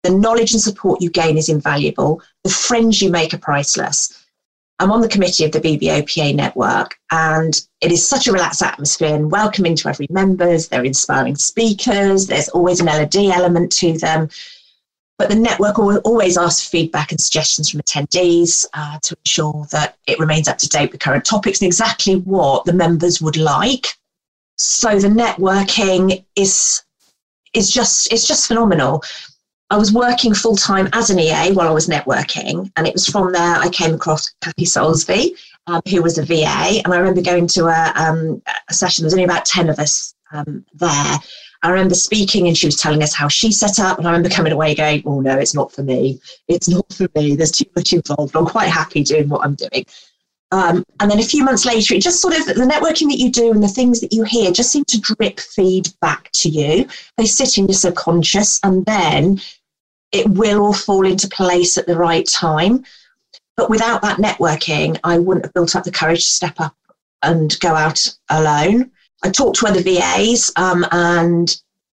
the 0.02 0.10
knowledge 0.10 0.52
and 0.52 0.60
support 0.60 1.00
you 1.00 1.10
gain 1.10 1.36
is 1.36 1.48
invaluable. 1.48 2.22
The 2.44 2.50
friends 2.50 3.02
you 3.02 3.10
make 3.10 3.34
are 3.34 3.38
priceless. 3.38 4.16
I'm 4.78 4.92
on 4.92 5.02
the 5.02 5.08
committee 5.08 5.44
of 5.44 5.52
the 5.52 5.60
BBOPA 5.60 6.34
network, 6.34 6.98
and 7.10 7.60
it 7.82 7.92
is 7.92 8.06
such 8.06 8.26
a 8.26 8.32
relaxed 8.32 8.62
atmosphere 8.62 9.14
and 9.14 9.30
welcoming 9.30 9.76
to 9.76 9.88
every 9.90 10.06
members. 10.08 10.68
They're 10.68 10.84
inspiring 10.84 11.36
speakers. 11.36 12.26
There's 12.26 12.48
always 12.48 12.80
an 12.80 12.88
L&D 12.88 13.30
element 13.30 13.72
to 13.72 13.98
them. 13.98 14.30
But 15.18 15.28
the 15.28 15.34
network 15.34 15.78
always 15.78 16.38
asks 16.38 16.64
for 16.64 16.70
feedback 16.70 17.10
and 17.10 17.20
suggestions 17.20 17.68
from 17.68 17.82
attendees 17.82 18.64
uh, 18.72 18.98
to 19.02 19.14
ensure 19.22 19.66
that 19.70 19.98
it 20.06 20.18
remains 20.18 20.48
up 20.48 20.56
to 20.56 20.68
date 20.68 20.92
with 20.92 21.02
current 21.02 21.26
topics 21.26 21.60
and 21.60 21.66
exactly 21.66 22.16
what 22.16 22.64
the 22.64 22.72
members 22.72 23.20
would 23.20 23.36
like. 23.36 23.86
So 24.56 24.98
the 24.98 25.08
networking 25.08 26.24
is 26.36 26.82
is 27.52 27.70
just 27.70 28.10
it's 28.10 28.26
just 28.26 28.48
phenomenal. 28.48 29.02
I 29.70 29.76
was 29.76 29.92
working 29.92 30.35
full 30.35 30.56
time 30.56 30.88
as 30.92 31.11
an 31.11 31.18
EA 31.18 31.52
while 31.52 31.68
I 31.68 31.72
was 31.72 31.88
networking, 31.88 32.70
and 32.76 32.87
it 32.87 32.92
was 32.92 33.06
from 33.06 33.33
there 33.33 33.56
I 33.56 33.68
came 33.68 33.94
across 33.94 34.33
Kathy 34.42 34.64
Soulsby, 34.64 35.30
um, 35.66 35.80
who 35.88 36.02
was 36.02 36.18
a 36.18 36.24
VA. 36.24 36.83
And 36.85 36.92
I 36.92 36.98
remember 36.98 37.22
going 37.22 37.46
to 37.48 37.66
a, 37.66 37.92
um, 37.94 38.42
a 38.68 38.74
session, 38.74 39.02
there 39.02 39.06
was 39.06 39.14
only 39.14 39.24
about 39.24 39.44
10 39.44 39.68
of 39.68 39.78
us 39.78 40.14
um, 40.33 40.64
there, 40.74 41.18
I 41.62 41.70
remember 41.70 41.94
speaking 41.94 42.48
and 42.48 42.56
she 42.56 42.66
was 42.66 42.76
telling 42.76 43.02
us 43.02 43.14
how 43.14 43.28
she 43.28 43.52
set 43.52 43.78
up. 43.78 43.98
And 43.98 44.06
I 44.06 44.11
remember 44.11 44.35
coming 44.35 44.52
away 44.52 44.74
going, 44.74 45.02
oh 45.04 45.20
no, 45.20 45.37
it's 45.38 45.54
not 45.54 45.72
for 45.72 45.83
me. 45.83 46.20
It's 46.48 46.68
not 46.68 46.90
for 46.92 47.06
me. 47.14 47.37
There's 47.37 47.50
too 47.50 47.66
much 47.76 47.92
involved. 47.92 48.35
I'm 48.35 48.46
quite 48.46 48.68
happy 48.68 49.02
doing 49.02 49.28
what 49.28 49.44
I'm 49.44 49.54
doing. 49.54 49.85
Um, 50.52 50.85
and 50.98 51.11
then 51.11 51.20
a 51.20 51.24
few 51.24 51.44
months 51.44 51.64
later, 51.64 51.94
it 51.94 52.02
just 52.02 52.20
sort 52.20 52.37
of 52.37 52.46
the 52.46 52.54
networking 52.54 53.09
that 53.11 53.18
you 53.18 53.30
do 53.30 53.52
and 53.52 53.62
the 53.62 53.68
things 53.68 54.00
that 54.00 54.12
you 54.12 54.24
hear 54.24 54.50
just 54.50 54.72
seem 54.72 54.85
to 54.87 55.00
drip 55.00 55.38
feed 55.38 55.88
back 56.00 56.30
to 56.35 56.48
you. 56.48 56.88
They 57.16 57.26
sit 57.26 57.56
in 57.59 57.66
your 57.66 57.74
subconscious 57.74 58.59
and 58.64 58.85
then 58.87 59.40
it 60.12 60.28
will 60.28 60.60
all 60.60 60.74
fall 60.74 61.06
into 61.06 61.28
place 61.28 61.78
at 61.78 61.86
the 61.86 61.96
right 61.96 62.26
time. 62.26 62.84
But 63.56 63.70
without 63.70 64.02
that 64.02 64.18
networking, 64.18 64.98
I 65.04 65.18
wouldn't 65.18 65.44
have 65.44 65.54
built 65.54 65.76
up 65.76 65.84
the 65.84 65.92
courage 65.92 66.24
to 66.24 66.32
step 66.32 66.60
up 66.60 66.74
and 67.22 67.58
go 67.60 67.74
out 67.74 68.08
alone. 68.30 68.90
I 69.22 69.30
talk 69.30 69.54
to 69.56 69.66
other 69.66 69.82
VAs 69.82 70.50
um, 70.56 70.86
and 70.90 71.54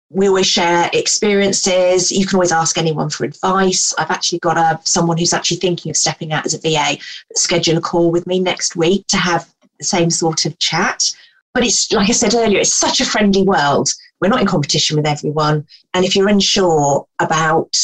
we 0.09 0.27
always 0.27 0.45
share 0.45 0.89
experiences. 0.93 2.11
You 2.11 2.25
can 2.25 2.35
always 2.35 2.51
ask 2.51 2.77
anyone 2.77 3.09
for 3.09 3.23
advice. 3.23 3.93
I've 3.97 4.11
actually 4.11 4.39
got 4.39 4.57
a, 4.57 4.79
someone 4.83 5.17
who's 5.17 5.33
actually 5.33 5.57
thinking 5.57 5.89
of 5.89 5.97
stepping 5.97 6.33
out 6.33 6.45
as 6.45 6.53
a 6.53 6.59
VA, 6.59 6.97
schedule 7.35 7.77
a 7.77 7.81
call 7.81 8.11
with 8.11 8.27
me 8.27 8.39
next 8.39 8.75
week 8.75 9.07
to 9.07 9.17
have 9.17 9.49
the 9.79 9.85
same 9.85 10.09
sort 10.09 10.45
of 10.45 10.59
chat. 10.59 11.11
But 11.53 11.65
it's 11.65 11.91
like 11.91 12.09
I 12.09 12.13
said 12.13 12.35
earlier, 12.35 12.59
it's 12.59 12.75
such 12.75 13.01
a 13.01 13.05
friendly 13.05 13.43
world. 13.43 13.89
We're 14.19 14.29
not 14.29 14.41
in 14.41 14.47
competition 14.47 14.97
with 14.97 15.05
everyone. 15.05 15.67
And 15.93 16.05
if 16.05 16.15
you're 16.15 16.29
unsure 16.29 17.07
about 17.19 17.75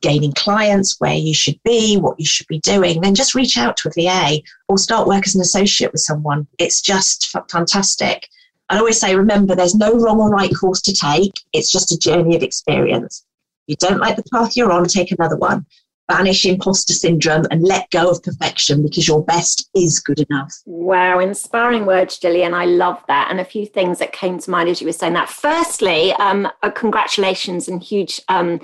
gaining 0.00 0.32
clients, 0.32 0.96
where 0.98 1.14
you 1.14 1.34
should 1.34 1.60
be, 1.64 1.96
what 1.96 2.18
you 2.18 2.26
should 2.26 2.46
be 2.46 2.60
doing, 2.60 3.00
then 3.00 3.14
just 3.14 3.34
reach 3.34 3.56
out 3.56 3.76
to 3.78 3.88
a 3.88 3.92
VA 3.92 4.40
or 4.68 4.78
start 4.78 5.08
work 5.08 5.26
as 5.26 5.34
an 5.34 5.40
associate 5.40 5.92
with 5.92 6.00
someone. 6.00 6.46
It's 6.58 6.80
just 6.80 7.36
fantastic. 7.50 8.28
I 8.68 8.78
always 8.78 9.00
say, 9.00 9.14
remember, 9.14 9.54
there's 9.54 9.74
no 9.74 9.94
wrong 9.94 10.20
or 10.20 10.30
right 10.30 10.54
course 10.54 10.82
to 10.82 10.92
take. 10.92 11.32
It's 11.52 11.72
just 11.72 11.92
a 11.92 11.98
journey 11.98 12.36
of 12.36 12.42
experience. 12.42 13.24
If 13.66 13.72
you 13.72 13.88
don't 13.88 14.00
like 14.00 14.16
the 14.16 14.24
path 14.32 14.56
you're 14.56 14.72
on, 14.72 14.84
take 14.84 15.10
another 15.10 15.36
one. 15.36 15.64
Banish 16.06 16.46
imposter 16.46 16.94
syndrome 16.94 17.44
and 17.50 17.62
let 17.62 17.90
go 17.90 18.10
of 18.10 18.22
perfection 18.22 18.82
because 18.82 19.06
your 19.06 19.22
best 19.24 19.68
is 19.74 20.00
good 20.00 20.20
enough. 20.20 20.54
Wow, 20.64 21.18
inspiring 21.18 21.84
words, 21.84 22.18
Gillian. 22.18 22.54
I 22.54 22.64
love 22.64 23.02
that. 23.08 23.28
And 23.30 23.40
a 23.40 23.44
few 23.44 23.66
things 23.66 23.98
that 23.98 24.12
came 24.12 24.38
to 24.38 24.50
mind 24.50 24.70
as 24.70 24.80
you 24.80 24.86
were 24.86 24.92
saying 24.92 25.12
that. 25.12 25.28
Firstly, 25.28 26.12
um, 26.14 26.48
uh, 26.62 26.70
congratulations 26.70 27.68
and 27.68 27.82
huge. 27.82 28.22
Um, 28.28 28.60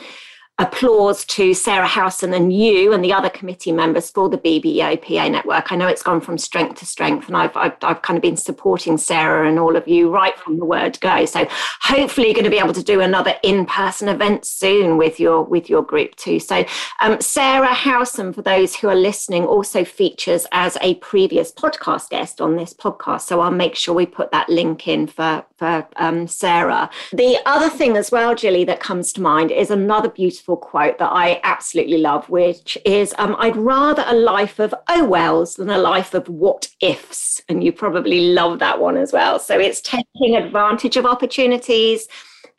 applause 0.58 1.24
to 1.24 1.52
Sarah 1.52 1.86
Howson 1.86 2.32
and 2.32 2.52
you 2.52 2.92
and 2.92 3.04
the 3.04 3.12
other 3.12 3.28
committee 3.28 3.72
members 3.72 4.08
for 4.10 4.28
the 4.28 4.38
BBEOPA 4.38 5.28
network. 5.28 5.72
I 5.72 5.76
know 5.76 5.88
it's 5.88 6.02
gone 6.02 6.20
from 6.20 6.38
strength 6.38 6.78
to 6.78 6.86
strength, 6.86 7.26
and 7.26 7.36
I've, 7.36 7.56
I've, 7.56 7.74
I've, 7.82 8.02
kind 8.02 8.16
of 8.16 8.22
been 8.22 8.36
supporting 8.36 8.96
Sarah 8.96 9.48
and 9.48 9.58
all 9.58 9.74
of 9.74 9.88
you 9.88 10.10
right 10.10 10.38
from 10.38 10.58
the 10.58 10.64
word 10.64 11.00
go. 11.00 11.24
So 11.24 11.48
hopefully, 11.80 12.28
you're 12.28 12.34
going 12.34 12.44
to 12.44 12.50
be 12.50 12.58
able 12.58 12.72
to 12.72 12.84
do 12.84 13.00
another 13.00 13.34
in-person 13.42 14.08
event 14.08 14.44
soon 14.44 14.96
with 14.96 15.18
your 15.18 15.42
with 15.42 15.68
your 15.68 15.82
group 15.82 16.14
too. 16.14 16.38
So 16.38 16.64
um, 17.00 17.20
Sarah 17.20 17.74
Howson, 17.74 18.32
for 18.32 18.42
those 18.42 18.76
who 18.76 18.88
are 18.88 18.94
listening, 18.94 19.44
also 19.44 19.84
features 19.84 20.46
as 20.52 20.78
a 20.80 20.94
previous 20.96 21.50
podcast 21.50 22.10
guest 22.10 22.40
on 22.40 22.54
this 22.54 22.72
podcast. 22.72 23.22
So 23.22 23.40
I'll 23.40 23.50
make 23.50 23.74
sure 23.74 23.94
we 23.94 24.06
put 24.06 24.30
that 24.30 24.48
link 24.48 24.86
in 24.86 25.08
for 25.08 25.44
for 25.56 25.88
um, 25.96 26.28
Sarah. 26.28 26.90
The 27.12 27.38
other 27.44 27.70
thing 27.70 27.96
as 27.96 28.12
well, 28.12 28.36
Jilly, 28.36 28.64
that 28.66 28.78
comes 28.78 29.12
to 29.14 29.20
mind 29.20 29.50
is 29.50 29.70
another 29.70 30.08
beautiful 30.08 30.43
quote 30.46 30.98
that 30.98 31.10
I 31.10 31.40
absolutely 31.42 31.98
love, 31.98 32.28
which 32.28 32.78
is 32.84 33.14
um, 33.18 33.34
I'd 33.38 33.56
rather 33.56 34.04
a 34.06 34.14
life 34.14 34.58
of 34.58 34.74
oh 34.88 35.04
wells 35.04 35.56
than 35.56 35.70
a 35.70 35.78
life 35.78 36.14
of 36.14 36.28
what 36.28 36.68
ifs. 36.80 37.42
And 37.48 37.64
you 37.64 37.72
probably 37.72 38.32
love 38.32 38.58
that 38.60 38.80
one 38.80 38.96
as 38.96 39.12
well. 39.12 39.38
So 39.38 39.58
it's 39.58 39.80
taking 39.80 40.36
advantage 40.36 40.96
of 40.96 41.06
opportunities. 41.06 42.06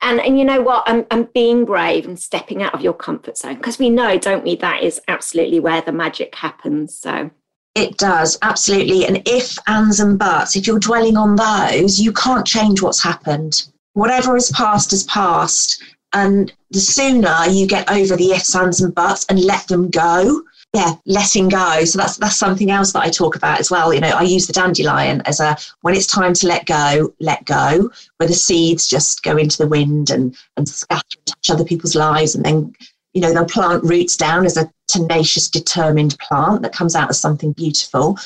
And, 0.01 0.19
and 0.19 0.37
you 0.37 0.45
know 0.45 0.61
what? 0.61 0.83
I'm, 0.87 1.05
I'm 1.11 1.29
being 1.33 1.65
brave 1.65 2.05
and 2.05 2.19
stepping 2.19 2.61
out 2.61 2.73
of 2.73 2.81
your 2.81 2.93
comfort 2.93 3.37
zone 3.37 3.55
because 3.55 3.79
we 3.79 3.89
know, 3.89 4.17
don't 4.17 4.43
we, 4.43 4.55
that 4.57 4.83
is 4.83 4.99
absolutely 5.07 5.59
where 5.59 5.81
the 5.81 5.91
magic 5.91 6.35
happens. 6.35 6.97
So 6.97 7.31
it 7.75 7.97
does, 7.97 8.37
absolutely. 8.41 9.05
And 9.05 9.21
if, 9.25 9.57
ands, 9.67 9.99
and 9.99 10.17
buts, 10.17 10.55
if 10.55 10.65
you're 10.65 10.79
dwelling 10.79 11.17
on 11.17 11.35
those, 11.35 11.99
you 11.99 12.13
can't 12.13 12.45
change 12.45 12.81
what's 12.81 13.03
happened. 13.03 13.67
Whatever 13.93 14.35
is 14.35 14.51
past 14.51 14.93
is 14.93 15.03
passed. 15.03 15.81
And 16.15 16.51
the 16.71 16.79
sooner 16.79 17.45
you 17.49 17.67
get 17.67 17.91
over 17.91 18.15
the 18.15 18.31
ifs, 18.31 18.55
ands, 18.55 18.81
and 18.81 18.95
buts 18.95 19.25
and 19.27 19.43
let 19.43 19.67
them 19.67 19.89
go, 19.89 20.41
yeah, 20.73 20.93
letting 21.05 21.49
go. 21.49 21.83
So 21.83 21.97
that's 21.97 22.15
that's 22.17 22.37
something 22.37 22.71
else 22.71 22.93
that 22.93 23.03
I 23.03 23.09
talk 23.09 23.35
about 23.35 23.59
as 23.59 23.69
well. 23.69 23.93
You 23.93 23.99
know, 23.99 24.09
I 24.09 24.21
use 24.23 24.47
the 24.47 24.53
dandelion 24.53 25.21
as 25.25 25.41
a 25.41 25.57
when 25.81 25.93
it's 25.93 26.07
time 26.07 26.33
to 26.33 26.47
let 26.47 26.65
go, 26.65 27.13
let 27.19 27.43
go, 27.43 27.91
where 28.17 28.29
the 28.29 28.33
seeds 28.33 28.87
just 28.87 29.23
go 29.23 29.35
into 29.35 29.57
the 29.57 29.67
wind 29.67 30.09
and 30.09 30.37
and 30.55 30.67
scatter 30.67 31.03
and 31.17 31.25
touch 31.25 31.49
other 31.49 31.65
people's 31.65 31.95
lives, 31.95 32.33
and 32.33 32.45
then 32.45 32.73
you 33.13 33.19
know 33.19 33.33
they'll 33.33 33.45
plant 33.45 33.83
roots 33.83 34.15
down 34.15 34.45
as 34.45 34.55
a 34.55 34.71
tenacious, 34.87 35.49
determined 35.49 36.17
plant 36.19 36.61
that 36.61 36.73
comes 36.73 36.95
out 36.95 37.09
as 37.09 37.19
something 37.19 37.51
beautiful. 37.51 38.17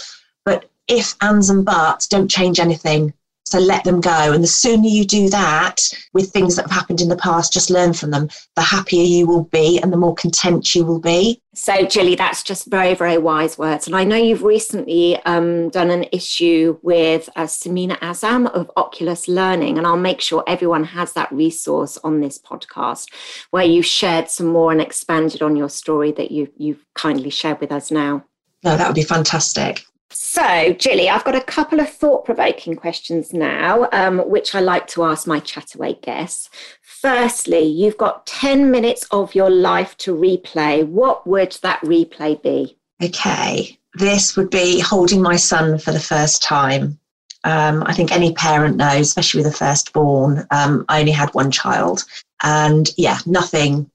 But 0.45 0.69
if 0.87 1.15
ands 1.21 1.49
and 1.49 1.65
buts 1.65 2.07
don't 2.07 2.29
change 2.29 2.59
anything, 2.59 3.13
so 3.49 3.59
let 3.59 3.83
them 3.83 3.99
go. 3.99 4.31
And 4.31 4.43
the 4.43 4.47
sooner 4.47 4.87
you 4.87 5.05
do 5.05 5.29
that 5.29 5.81
with 6.13 6.31
things 6.31 6.55
that 6.55 6.63
have 6.63 6.71
happened 6.71 7.01
in 7.01 7.09
the 7.09 7.15
past, 7.17 7.51
just 7.51 7.69
learn 7.69 7.93
from 7.93 8.11
them, 8.11 8.29
the 8.55 8.61
happier 8.61 9.03
you 9.03 9.25
will 9.25 9.45
be 9.45 9.79
and 9.81 9.91
the 9.91 9.97
more 9.97 10.13
content 10.15 10.75
you 10.75 10.85
will 10.85 10.99
be. 10.99 11.41
So, 11.55 11.85
Jilly, 11.85 12.15
that's 12.15 12.43
just 12.43 12.67
very, 12.67 12.93
very 12.93 13.17
wise 13.17 13.57
words. 13.57 13.87
And 13.87 13.95
I 13.95 14.03
know 14.03 14.15
you've 14.15 14.43
recently 14.43 15.17
um, 15.23 15.69
done 15.69 15.89
an 15.89 16.05
issue 16.11 16.77
with 16.83 17.27
uh, 17.35 17.43
Samina 17.43 17.97
Azam 17.99 18.49
of 18.51 18.71
Oculus 18.77 19.27
Learning, 19.27 19.77
and 19.77 19.85
I'll 19.85 19.97
make 19.97 20.21
sure 20.21 20.43
everyone 20.47 20.83
has 20.83 21.13
that 21.13 21.31
resource 21.31 21.97
on 22.03 22.21
this 22.21 22.37
podcast 22.37 23.07
where 23.49 23.65
you 23.65 23.81
shared 23.81 24.29
some 24.29 24.47
more 24.47 24.71
and 24.71 24.79
expanded 24.79 25.41
on 25.41 25.55
your 25.55 25.69
story 25.69 26.11
that 26.13 26.31
you, 26.31 26.49
you've 26.55 26.85
kindly 26.93 27.31
shared 27.31 27.59
with 27.59 27.71
us 27.71 27.89
now. 27.89 28.23
No, 28.63 28.77
that 28.77 28.87
would 28.87 28.95
be 28.95 29.03
fantastic. 29.03 29.83
So, 30.11 30.73
Jilly, 30.73 31.07
I've 31.07 31.23
got 31.23 31.35
a 31.35 31.41
couple 31.41 31.79
of 31.79 31.89
thought 31.89 32.25
provoking 32.25 32.75
questions 32.75 33.31
now, 33.31 33.87
um, 33.91 34.19
which 34.29 34.55
I 34.55 34.59
like 34.59 34.87
to 34.87 35.03
ask 35.03 35.27
my 35.27 35.39
chataway 35.39 36.01
guests. 36.01 36.49
Firstly, 36.81 37.63
you've 37.63 37.97
got 37.97 38.25
10 38.25 38.71
minutes 38.71 39.05
of 39.11 39.35
your 39.35 39.51
life 39.51 39.95
to 39.97 40.15
replay. 40.15 40.85
What 40.85 41.27
would 41.27 41.57
that 41.61 41.79
replay 41.81 42.41
be? 42.41 42.77
Okay, 43.01 43.77
this 43.93 44.35
would 44.35 44.49
be 44.49 44.79
holding 44.79 45.21
my 45.21 45.35
son 45.35 45.77
for 45.77 45.91
the 45.91 45.99
first 45.99 46.41
time. 46.41 46.99
Um, 47.43 47.83
I 47.85 47.93
think 47.93 48.11
any 48.11 48.33
parent 48.33 48.77
knows, 48.77 49.07
especially 49.07 49.43
with 49.43 49.53
a 49.53 49.57
firstborn. 49.57 50.45
Um, 50.51 50.85
I 50.89 50.99
only 50.99 51.11
had 51.11 51.33
one 51.33 51.51
child, 51.51 52.03
and 52.43 52.89
yeah, 52.97 53.19
nothing, 53.25 53.89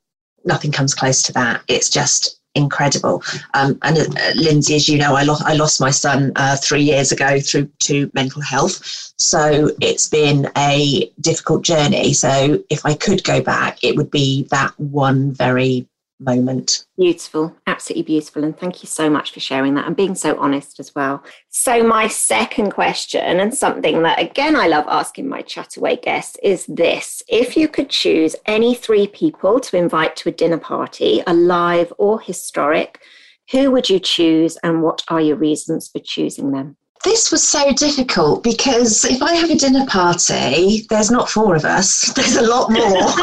nothing 0.44 0.72
comes 0.72 0.94
close 0.94 1.22
to 1.24 1.32
that. 1.34 1.62
It's 1.68 1.90
just 1.90 2.40
incredible. 2.54 3.22
Um, 3.54 3.78
and 3.82 3.98
uh, 3.98 4.32
Lindsay, 4.34 4.76
as 4.76 4.88
you 4.88 4.98
know, 4.98 5.14
I, 5.14 5.22
lo- 5.22 5.36
I 5.40 5.54
lost 5.54 5.80
my 5.80 5.90
son 5.90 6.32
uh, 6.36 6.56
three 6.56 6.82
years 6.82 7.12
ago 7.12 7.40
through 7.40 7.68
to 7.80 8.10
mental 8.14 8.42
health. 8.42 8.80
So 9.16 9.70
it's 9.80 10.08
been 10.08 10.50
a 10.56 11.10
difficult 11.20 11.62
journey. 11.62 12.12
So 12.12 12.62
if 12.70 12.84
I 12.86 12.94
could 12.94 13.24
go 13.24 13.40
back, 13.40 13.82
it 13.82 13.96
would 13.96 14.10
be 14.10 14.46
that 14.50 14.78
one 14.78 15.32
very 15.32 15.86
moment. 16.24 16.86
Beautiful, 16.98 17.54
absolutely 17.66 18.02
beautiful. 18.02 18.44
And 18.44 18.58
thank 18.58 18.82
you 18.82 18.86
so 18.86 19.08
much 19.10 19.32
for 19.32 19.40
sharing 19.40 19.74
that 19.74 19.86
and 19.86 19.96
being 19.96 20.14
so 20.14 20.38
honest 20.38 20.80
as 20.80 20.94
well. 20.94 21.22
So, 21.48 21.82
my 21.82 22.08
second 22.08 22.72
question, 22.72 23.40
and 23.40 23.54
something 23.54 24.02
that 24.02 24.20
again 24.20 24.56
I 24.56 24.66
love 24.66 24.86
asking 24.88 25.28
my 25.28 25.42
chataway 25.42 26.02
guests, 26.02 26.36
is 26.42 26.66
this 26.66 27.22
If 27.28 27.56
you 27.56 27.68
could 27.68 27.90
choose 27.90 28.36
any 28.46 28.74
three 28.74 29.06
people 29.06 29.60
to 29.60 29.76
invite 29.76 30.16
to 30.16 30.28
a 30.28 30.32
dinner 30.32 30.58
party, 30.58 31.22
alive 31.26 31.92
or 31.98 32.20
historic, 32.20 33.00
who 33.50 33.70
would 33.70 33.90
you 33.90 33.98
choose 33.98 34.56
and 34.62 34.82
what 34.82 35.02
are 35.08 35.20
your 35.20 35.36
reasons 35.36 35.88
for 35.88 35.98
choosing 35.98 36.52
them? 36.52 36.76
This 37.04 37.30
was 37.30 37.46
so 37.46 37.70
difficult 37.72 38.42
because 38.42 39.04
if 39.04 39.22
I 39.22 39.34
have 39.34 39.50
a 39.50 39.54
dinner 39.54 39.86
party, 39.86 40.86
there's 40.88 41.10
not 41.10 41.28
four 41.28 41.54
of 41.54 41.64
us, 41.64 42.12
there's 42.16 42.36
a 42.36 42.42
lot 42.42 42.72
more. 42.72 42.80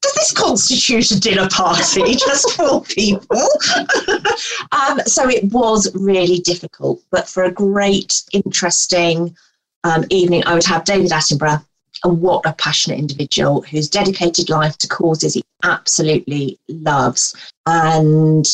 does 0.00 0.14
this 0.14 0.32
constitute 0.32 1.10
a 1.10 1.20
dinner 1.20 1.48
party? 1.48 2.14
Just 2.14 2.52
four 2.52 2.82
people? 2.82 3.48
um, 4.72 5.00
so 5.00 5.28
it 5.28 5.44
was 5.52 5.92
really 5.94 6.38
difficult, 6.38 7.02
but 7.10 7.28
for 7.28 7.42
a 7.42 7.50
great, 7.50 8.22
interesting 8.32 9.36
um, 9.82 10.04
evening, 10.10 10.44
I 10.46 10.54
would 10.54 10.64
have 10.64 10.84
David 10.84 11.10
Attenborough. 11.10 11.64
And 12.02 12.20
what 12.20 12.44
a 12.44 12.52
passionate 12.52 12.98
individual 12.98 13.62
who's 13.62 13.88
dedicated 13.88 14.50
life 14.50 14.76
to 14.78 14.88
causes 14.88 15.32
he 15.34 15.44
absolutely 15.62 16.58
loves. 16.68 17.34
And 17.66 18.46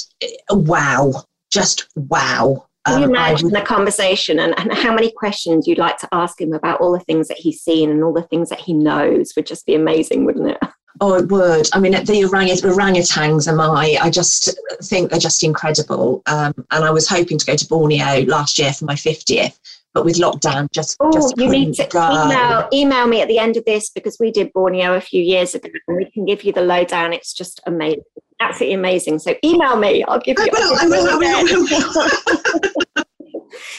wow, 0.51 1.25
just 1.51 1.89
wow 1.97 2.69
can 2.90 3.00
you 3.00 3.07
um, 3.07 3.11
imagine 3.11 3.46
would, 3.46 3.55
the 3.55 3.66
conversation 3.66 4.38
and, 4.40 4.59
and 4.59 4.72
how 4.72 4.94
many 4.94 5.11
questions 5.12 5.66
you'd 5.66 5.79
like 5.79 5.98
to 5.98 6.09
ask 6.12 6.40
him 6.40 6.53
about 6.53 6.81
all 6.81 6.92
the 6.92 7.00
things 7.00 7.29
that 7.29 7.38
he's 7.38 7.61
seen 7.61 7.90
and 7.90 8.03
all 8.03 8.12
the 8.12 8.22
things 8.22 8.48
that 8.50 8.61
he 8.61 8.72
knows 8.72 9.33
would 9.37 9.46
just 9.46 9.66
be 9.66 9.74
amazing, 9.74 10.24
wouldn't 10.24 10.50
it? 10.50 10.59
Oh, 11.03 11.14
it 11.14 11.29
would. 11.31 11.66
I 11.72 11.81
mean, 11.81 11.92
the 11.92 12.24
orang- 12.24 12.48
orangutans 12.48 13.50
are 13.50 13.55
my, 13.55 13.96
I 14.03 14.11
just 14.11 14.55
think 14.83 15.11
they're 15.11 15.18
just 15.18 15.42
incredible. 15.42 16.20
Um, 16.26 16.53
and 16.70 16.85
I 16.85 16.90
was 16.90 17.09
hoping 17.09 17.38
to 17.38 17.46
go 17.46 17.57
to 17.57 17.66
Borneo 17.68 18.24
last 18.26 18.59
year 18.59 18.72
for 18.72 18.85
my 18.85 18.94
50th, 18.94 19.59
but 19.92 20.05
with 20.05 20.16
lockdown, 20.16 20.70
just, 20.72 20.96
oh, 21.00 21.11
just 21.12 21.37
you 21.37 21.48
need 21.48 21.74
to 21.74 21.87
go. 21.87 22.24
email, 22.24 22.68
email 22.72 23.07
me 23.07 23.20
at 23.20 23.29
the 23.29 23.38
end 23.38 23.57
of 23.57 23.64
this 23.64 23.90
because 23.90 24.18
we 24.20 24.31
did 24.31 24.53
Borneo 24.53 24.94
a 24.94 25.00
few 25.00 25.22
years 25.22 25.55
ago 25.55 25.68
and 25.88 25.96
we 25.96 26.11
can 26.11 26.24
give 26.24 26.44
you 26.44 26.53
the 26.53 26.62
lowdown. 26.62 27.12
It's 27.12 27.33
just 27.33 27.61
amazing, 27.66 28.03
absolutely 28.40 28.74
amazing. 28.74 29.18
So 29.18 29.35
email 29.44 29.76
me, 29.76 30.05
I'll 30.05 30.20
give 30.20 30.37
you. 30.38 30.44
I 30.44 30.48
will, 30.53 30.76
I 30.79 30.87
will, 30.87 31.09
I 31.09 31.42
will, 31.42 31.68
I 31.70 32.94
will. 32.94 33.05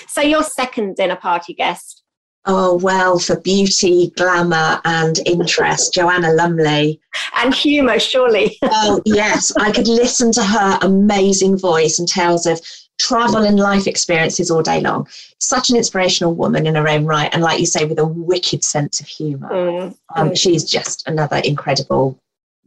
so 0.08 0.22
your 0.22 0.44
second 0.44 0.96
dinner 0.96 1.16
party 1.16 1.54
guest. 1.54 2.04
Oh 2.46 2.76
well, 2.78 3.20
for 3.20 3.40
beauty, 3.40 4.12
glamour, 4.18 4.82
and 4.84 5.20
interest, 5.28 5.94
Joanna 5.94 6.34
Lumley. 6.34 7.00
And 7.36 7.54
humour, 7.54 8.00
surely. 8.00 8.58
oh 8.64 9.00
yes, 9.06 9.54
I 9.58 9.72
could 9.72 9.88
listen 9.88 10.32
to 10.34 10.44
her 10.44 10.80
amazing 10.82 11.60
voice 11.60 12.00
and 12.00 12.08
tales 12.08 12.48
of 12.48 12.60
travel 13.02 13.44
and 13.44 13.60
life 13.60 13.88
experiences 13.88 14.52
all 14.52 14.62
day 14.62 14.80
long. 14.80 15.08
Such 15.40 15.70
an 15.70 15.76
inspirational 15.76 16.34
woman 16.34 16.68
in 16.68 16.76
her 16.76 16.88
own 16.88 17.06
right, 17.06 17.30
and 17.34 17.42
like 17.42 17.60
you 17.60 17.66
say, 17.66 17.86
with 17.86 18.00
a 18.00 18.06
wicked 18.06 18.64
sense 18.64 19.00
of 19.00 19.08
humour. 19.08 19.50
Mm, 19.50 19.98
Um, 20.16 20.30
mm. 20.30 20.38
she's 20.38 20.64
just 20.64 21.08
another 21.08 21.38
incredible 21.38 22.20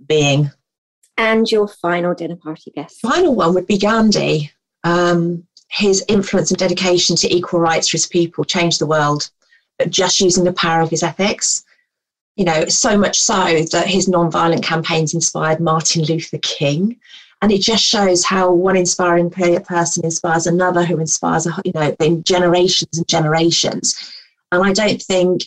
being. 0.09 0.51
And 1.17 1.51
your 1.51 1.69
final 1.69 2.15
dinner 2.15 2.37
party 2.37 2.73
guest. 2.75 3.01
Final 3.01 3.35
one 3.35 3.55
would 3.55 3.67
be 3.67 3.79
Gandhi. 3.79 4.51
Um, 4.83 5.47
his 5.69 6.05
influence 6.09 6.51
and 6.51 6.59
dedication 6.59 7.17
to 7.17 7.33
equal 7.35 7.61
rights 7.61 7.89
for 7.89 7.97
his 7.97 8.07
people 8.07 8.45
changed 8.45 8.81
the 8.81 8.87
world, 8.87 9.31
but 9.79 9.91
just 9.91 10.21
using 10.21 10.45
the 10.45 10.53
power 10.53 10.83
of 10.83 10.91
his 10.91 11.03
ethics. 11.03 11.65
You 12.37 12.45
know, 12.45 12.67
so 12.67 12.99
much 12.99 13.21
so 13.21 13.63
that 13.71 13.87
his 13.87 14.09
non-violent 14.09 14.65
campaigns 14.65 15.15
inspired 15.15 15.61
Martin 15.61 16.03
Luther 16.03 16.39
King. 16.39 16.99
And 17.45 17.53
it 17.53 17.61
just 17.61 17.85
shows 17.85 18.25
how 18.25 18.51
one 18.51 18.75
inspiring 18.75 19.29
person 19.29 20.03
inspires 20.03 20.47
another 20.47 20.83
who 20.83 20.99
inspires, 20.99 21.47
you 21.63 21.73
know, 21.75 21.95
in 22.01 22.25
generations 22.25 22.97
and 22.97 23.07
generations. 23.07 23.95
And 24.51 24.65
I 24.65 24.73
don't 24.73 25.03
think 25.03 25.43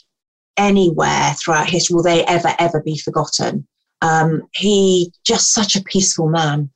anywhere 0.57 1.33
throughout 1.33 1.67
history 1.67 1.95
will 1.95 2.03
they 2.03 2.23
ever, 2.25 2.53
ever 2.59 2.83
be 2.83 2.99
forgotten. 2.99 3.67
Um, 4.03 4.43
he 4.53 5.11
just 5.25 5.55
such 5.55 5.75
a 5.75 5.81
peaceful 5.81 6.29
man, 6.29 6.69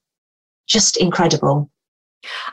just 0.65 0.97
incredible. 0.97 1.69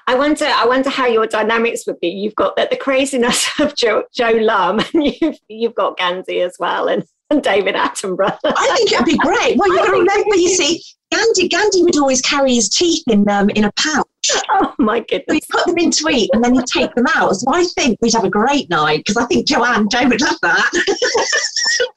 I 0.06 0.14
wonder. 0.16 0.44
I 0.44 0.66
wonder 0.66 0.90
how 0.90 1.06
your 1.06 1.26
dynamics 1.26 1.86
would 1.86 2.00
be. 2.00 2.08
You've 2.08 2.34
got 2.34 2.54
the, 2.56 2.68
the 2.70 2.76
craziness 2.76 3.48
of 3.60 3.76
Joe, 3.76 4.04
Joe 4.12 4.32
Lum, 4.42 4.80
and 4.92 5.06
you've 5.06 5.38
you've 5.48 5.74
got 5.74 5.96
Gandhi 5.96 6.42
as 6.42 6.56
well, 6.58 6.88
and, 6.88 7.02
and 7.30 7.42
David 7.42 7.76
Attenborough. 7.76 8.38
I 8.44 8.74
think 8.76 8.92
it'd 8.92 9.06
be 9.06 9.16
great. 9.16 9.56
Well, 9.56 9.68
you've 9.68 9.78
got 9.78 9.86
to 9.86 9.92
remember, 9.92 10.36
you 10.36 10.50
see, 10.50 10.82
Gandhi, 11.12 11.48
Gandhi 11.48 11.82
would 11.82 11.96
always 11.96 12.20
carry 12.20 12.54
his 12.54 12.68
teeth 12.68 13.04
in 13.08 13.28
um, 13.28 13.50
in 13.50 13.64
a 13.64 13.72
pouch. 13.72 14.06
oh 14.50 14.74
my 14.78 15.00
goodness! 15.00 15.34
he'd 15.34 15.48
put 15.50 15.66
them 15.66 15.78
into 15.78 16.08
eat 16.08 16.30
and 16.32 16.44
then 16.44 16.54
he'd 16.54 16.66
take 16.66 16.94
them 16.94 17.06
out. 17.14 17.34
So 17.34 17.50
I 17.52 17.64
think 17.76 17.98
we'd 18.00 18.14
have 18.14 18.24
a 18.24 18.30
great 18.30 18.68
night 18.70 18.98
because 18.98 19.16
I 19.16 19.26
think 19.26 19.46
Joanne, 19.46 19.88
Joe 19.90 20.08
would 20.08 20.20
love 20.20 20.38
that. 20.42 20.70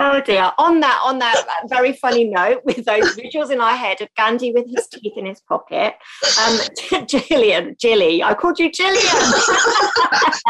Oh 0.00 0.20
dear. 0.20 0.52
On 0.58 0.78
that, 0.78 1.00
on 1.04 1.18
that 1.18 1.44
very 1.68 1.92
funny 1.92 2.24
note, 2.24 2.62
with 2.64 2.84
those 2.84 3.16
visuals 3.16 3.50
in 3.50 3.60
our 3.60 3.74
head 3.74 4.00
of 4.00 4.08
Gandhi 4.16 4.52
with 4.52 4.66
his 4.70 4.86
teeth 4.86 5.14
in 5.16 5.26
his 5.26 5.40
pocket, 5.40 5.94
um, 6.46 7.06
Gillian, 7.06 7.74
Jilly, 7.80 8.22
I 8.22 8.34
called 8.34 8.60
you 8.60 8.70
Gillian. 8.70 9.02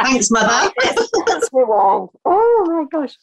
Thanks, 0.03 0.31
mother. 0.31 0.71
That's 1.27 1.49
wrong. 1.51 2.09
Oh 2.27 2.64
my 2.68 2.85
gosh. 3.01 3.16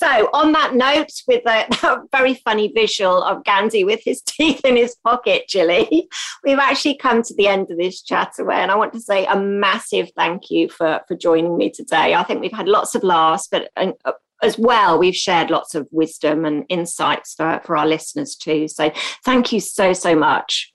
So, 0.00 0.30
on 0.32 0.52
that 0.52 0.76
note, 0.76 1.10
with 1.26 1.42
that 1.42 1.76
very 2.12 2.34
funny 2.34 2.68
visual 2.68 3.20
of 3.20 3.42
Gandhi 3.42 3.82
with 3.82 4.00
his 4.04 4.22
teeth 4.26 4.64
in 4.64 4.76
his 4.76 4.94
pocket, 4.94 5.48
Jilly, 5.48 6.08
we've 6.44 6.60
actually 6.60 6.96
come 6.98 7.20
to 7.24 7.34
the 7.34 7.48
end 7.48 7.68
of 7.72 7.78
this 7.78 8.00
chat 8.00 8.34
away. 8.38 8.54
And 8.54 8.70
I 8.70 8.76
want 8.76 8.92
to 8.92 9.00
say 9.00 9.26
a 9.26 9.36
massive 9.36 10.12
thank 10.14 10.50
you 10.50 10.68
for, 10.68 11.00
for 11.08 11.16
joining 11.16 11.56
me 11.56 11.70
today. 11.70 12.14
I 12.14 12.22
think 12.22 12.40
we've 12.40 12.52
had 12.52 12.68
lots 12.68 12.94
of 12.94 13.02
laughs, 13.02 13.48
but 13.50 13.72
uh, 13.76 14.12
as 14.40 14.56
well, 14.56 15.00
we've 15.00 15.16
shared 15.16 15.50
lots 15.50 15.74
of 15.74 15.88
wisdom 15.90 16.44
and 16.44 16.64
insights 16.68 17.34
for, 17.34 17.60
for 17.64 17.76
our 17.76 17.86
listeners 17.86 18.36
too. 18.36 18.68
So, 18.68 18.92
thank 19.24 19.50
you 19.50 19.58
so, 19.58 19.92
so 19.92 20.14
much. 20.14 20.72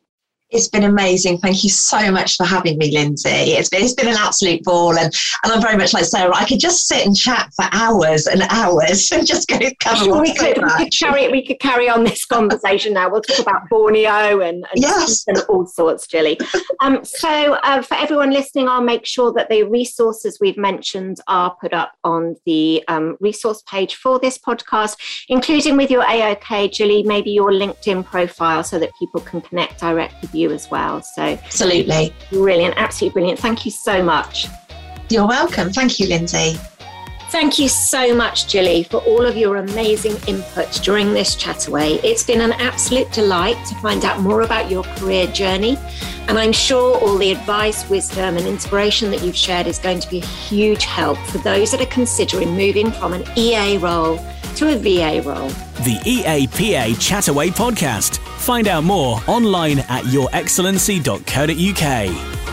It's 0.53 0.67
been 0.67 0.83
amazing. 0.83 1.39
Thank 1.39 1.63
you 1.63 1.69
so 1.71 2.11
much 2.11 2.35
for 2.35 2.45
having 2.45 2.77
me, 2.77 2.91
Lindsay. 2.91 3.29
It's 3.29 3.69
been, 3.69 3.81
it's 3.81 3.93
been 3.93 4.07
an 4.07 4.17
absolute 4.17 4.63
ball. 4.63 4.91
And, 4.99 5.11
and 5.43 5.51
I'm 5.51 5.61
very 5.61 5.75
much 5.75 5.93
like 5.95 6.05
Sarah. 6.05 6.31
I 6.35 6.45
could 6.45 6.59
just 6.59 6.87
sit 6.87 7.03
and 7.07 7.15
chat 7.15 7.51
for 7.55 7.65
hours 7.71 8.27
and 8.27 8.43
hours 8.49 9.11
and 9.13 9.25
just 9.25 9.47
go 9.47 9.57
cover 9.79 10.05
Sure, 10.05 10.21
we, 10.21 10.35
so 10.35 10.53
could, 10.53 10.63
we, 10.63 10.69
could 10.77 10.93
carry, 10.93 11.27
we 11.29 11.45
could 11.45 11.59
carry 11.59 11.89
on 11.89 12.03
this 12.03 12.23
conversation 12.25 12.93
now. 12.93 13.09
We'll 13.09 13.21
talk 13.21 13.39
about 13.39 13.67
Borneo 13.67 14.41
and, 14.41 14.63
and, 14.63 14.65
Yes. 14.75 15.23
and 15.27 15.39
all 15.49 15.65
sorts, 15.65 16.05
Jilly. 16.05 16.39
Um, 16.81 17.03
so, 17.03 17.53
uh, 17.63 17.81
for 17.81 17.95
everyone 17.95 18.29
listening, 18.29 18.67
I'll 18.67 18.81
make 18.83 19.07
sure 19.07 19.33
that 19.33 19.49
the 19.49 19.63
resources 19.63 20.37
we've 20.39 20.57
mentioned 20.57 21.17
are 21.27 21.55
put 21.59 21.73
up 21.73 21.93
on 22.03 22.35
the 22.45 22.83
um, 22.87 23.17
resource 23.19 23.63
page 23.67 23.95
for 23.95 24.19
this 24.19 24.37
podcast, 24.37 24.97
including 25.29 25.77
with 25.77 25.89
your 25.89 26.03
AOK, 26.03 26.71
Jilly, 26.71 27.01
maybe 27.01 27.31
your 27.31 27.51
LinkedIn 27.51 28.05
profile 28.05 28.63
so 28.63 28.77
that 28.77 28.91
people 28.99 29.19
can 29.21 29.41
connect 29.41 29.79
direct 29.79 30.21
with 30.21 30.35
you 30.35 30.42
as 30.51 30.69
well. 30.69 31.01
So, 31.01 31.21
Absolutely. 31.23 32.13
brilliant, 32.29 32.75
absolutely 32.77 33.13
brilliant. 33.13 33.39
Thank 33.39 33.65
you 33.65 33.71
so 33.71 34.03
much. 34.03 34.47
You're 35.09 35.27
welcome. 35.27 35.71
Thank 35.71 35.99
you, 35.99 36.07
Lindsay. 36.07 36.57
Thank 37.33 37.57
you 37.57 37.67
so 37.67 38.13
much, 38.13 38.47
Jilly, 38.47 38.83
for 38.83 38.97
all 38.97 39.25
of 39.25 39.35
your 39.35 39.55
amazing 39.55 40.17
input 40.27 40.71
during 40.83 41.13
this 41.13 41.35
chat 41.35 41.67
away. 41.67 41.95
It's 42.03 42.23
been 42.23 42.41
an 42.41 42.51
absolute 42.53 43.11
delight 43.11 43.57
to 43.65 43.75
find 43.77 44.05
out 44.05 44.19
more 44.21 44.41
about 44.41 44.69
your 44.69 44.83
career 44.83 45.25
journey. 45.25 45.77
And 46.27 46.37
I'm 46.37 46.51
sure 46.51 46.95
all 46.99 47.17
the 47.17 47.31
advice, 47.31 47.89
wisdom, 47.89 48.37
and 48.37 48.45
inspiration 48.45 49.09
that 49.09 49.23
you've 49.23 49.35
shared 49.35 49.65
is 49.65 49.79
going 49.79 49.99
to 50.01 50.09
be 50.11 50.19
a 50.19 50.25
huge 50.25 50.83
help 50.83 51.17
for 51.25 51.39
those 51.39 51.71
that 51.71 51.81
are 51.81 51.87
considering 51.87 52.55
moving 52.55 52.91
from 52.91 53.13
an 53.13 53.23
EA 53.35 53.79
role 53.79 54.19
to 54.55 54.73
a 54.73 54.77
VA 54.77 55.21
role. 55.27 55.49
The 55.83 55.97
EAPA 56.05 56.95
Chataway 56.95 57.49
podcast. 57.49 58.17
Find 58.39 58.67
out 58.67 58.83
more 58.83 59.19
online 59.27 59.79
at 59.79 60.03
yourexcellency.co.uk. 60.05 62.52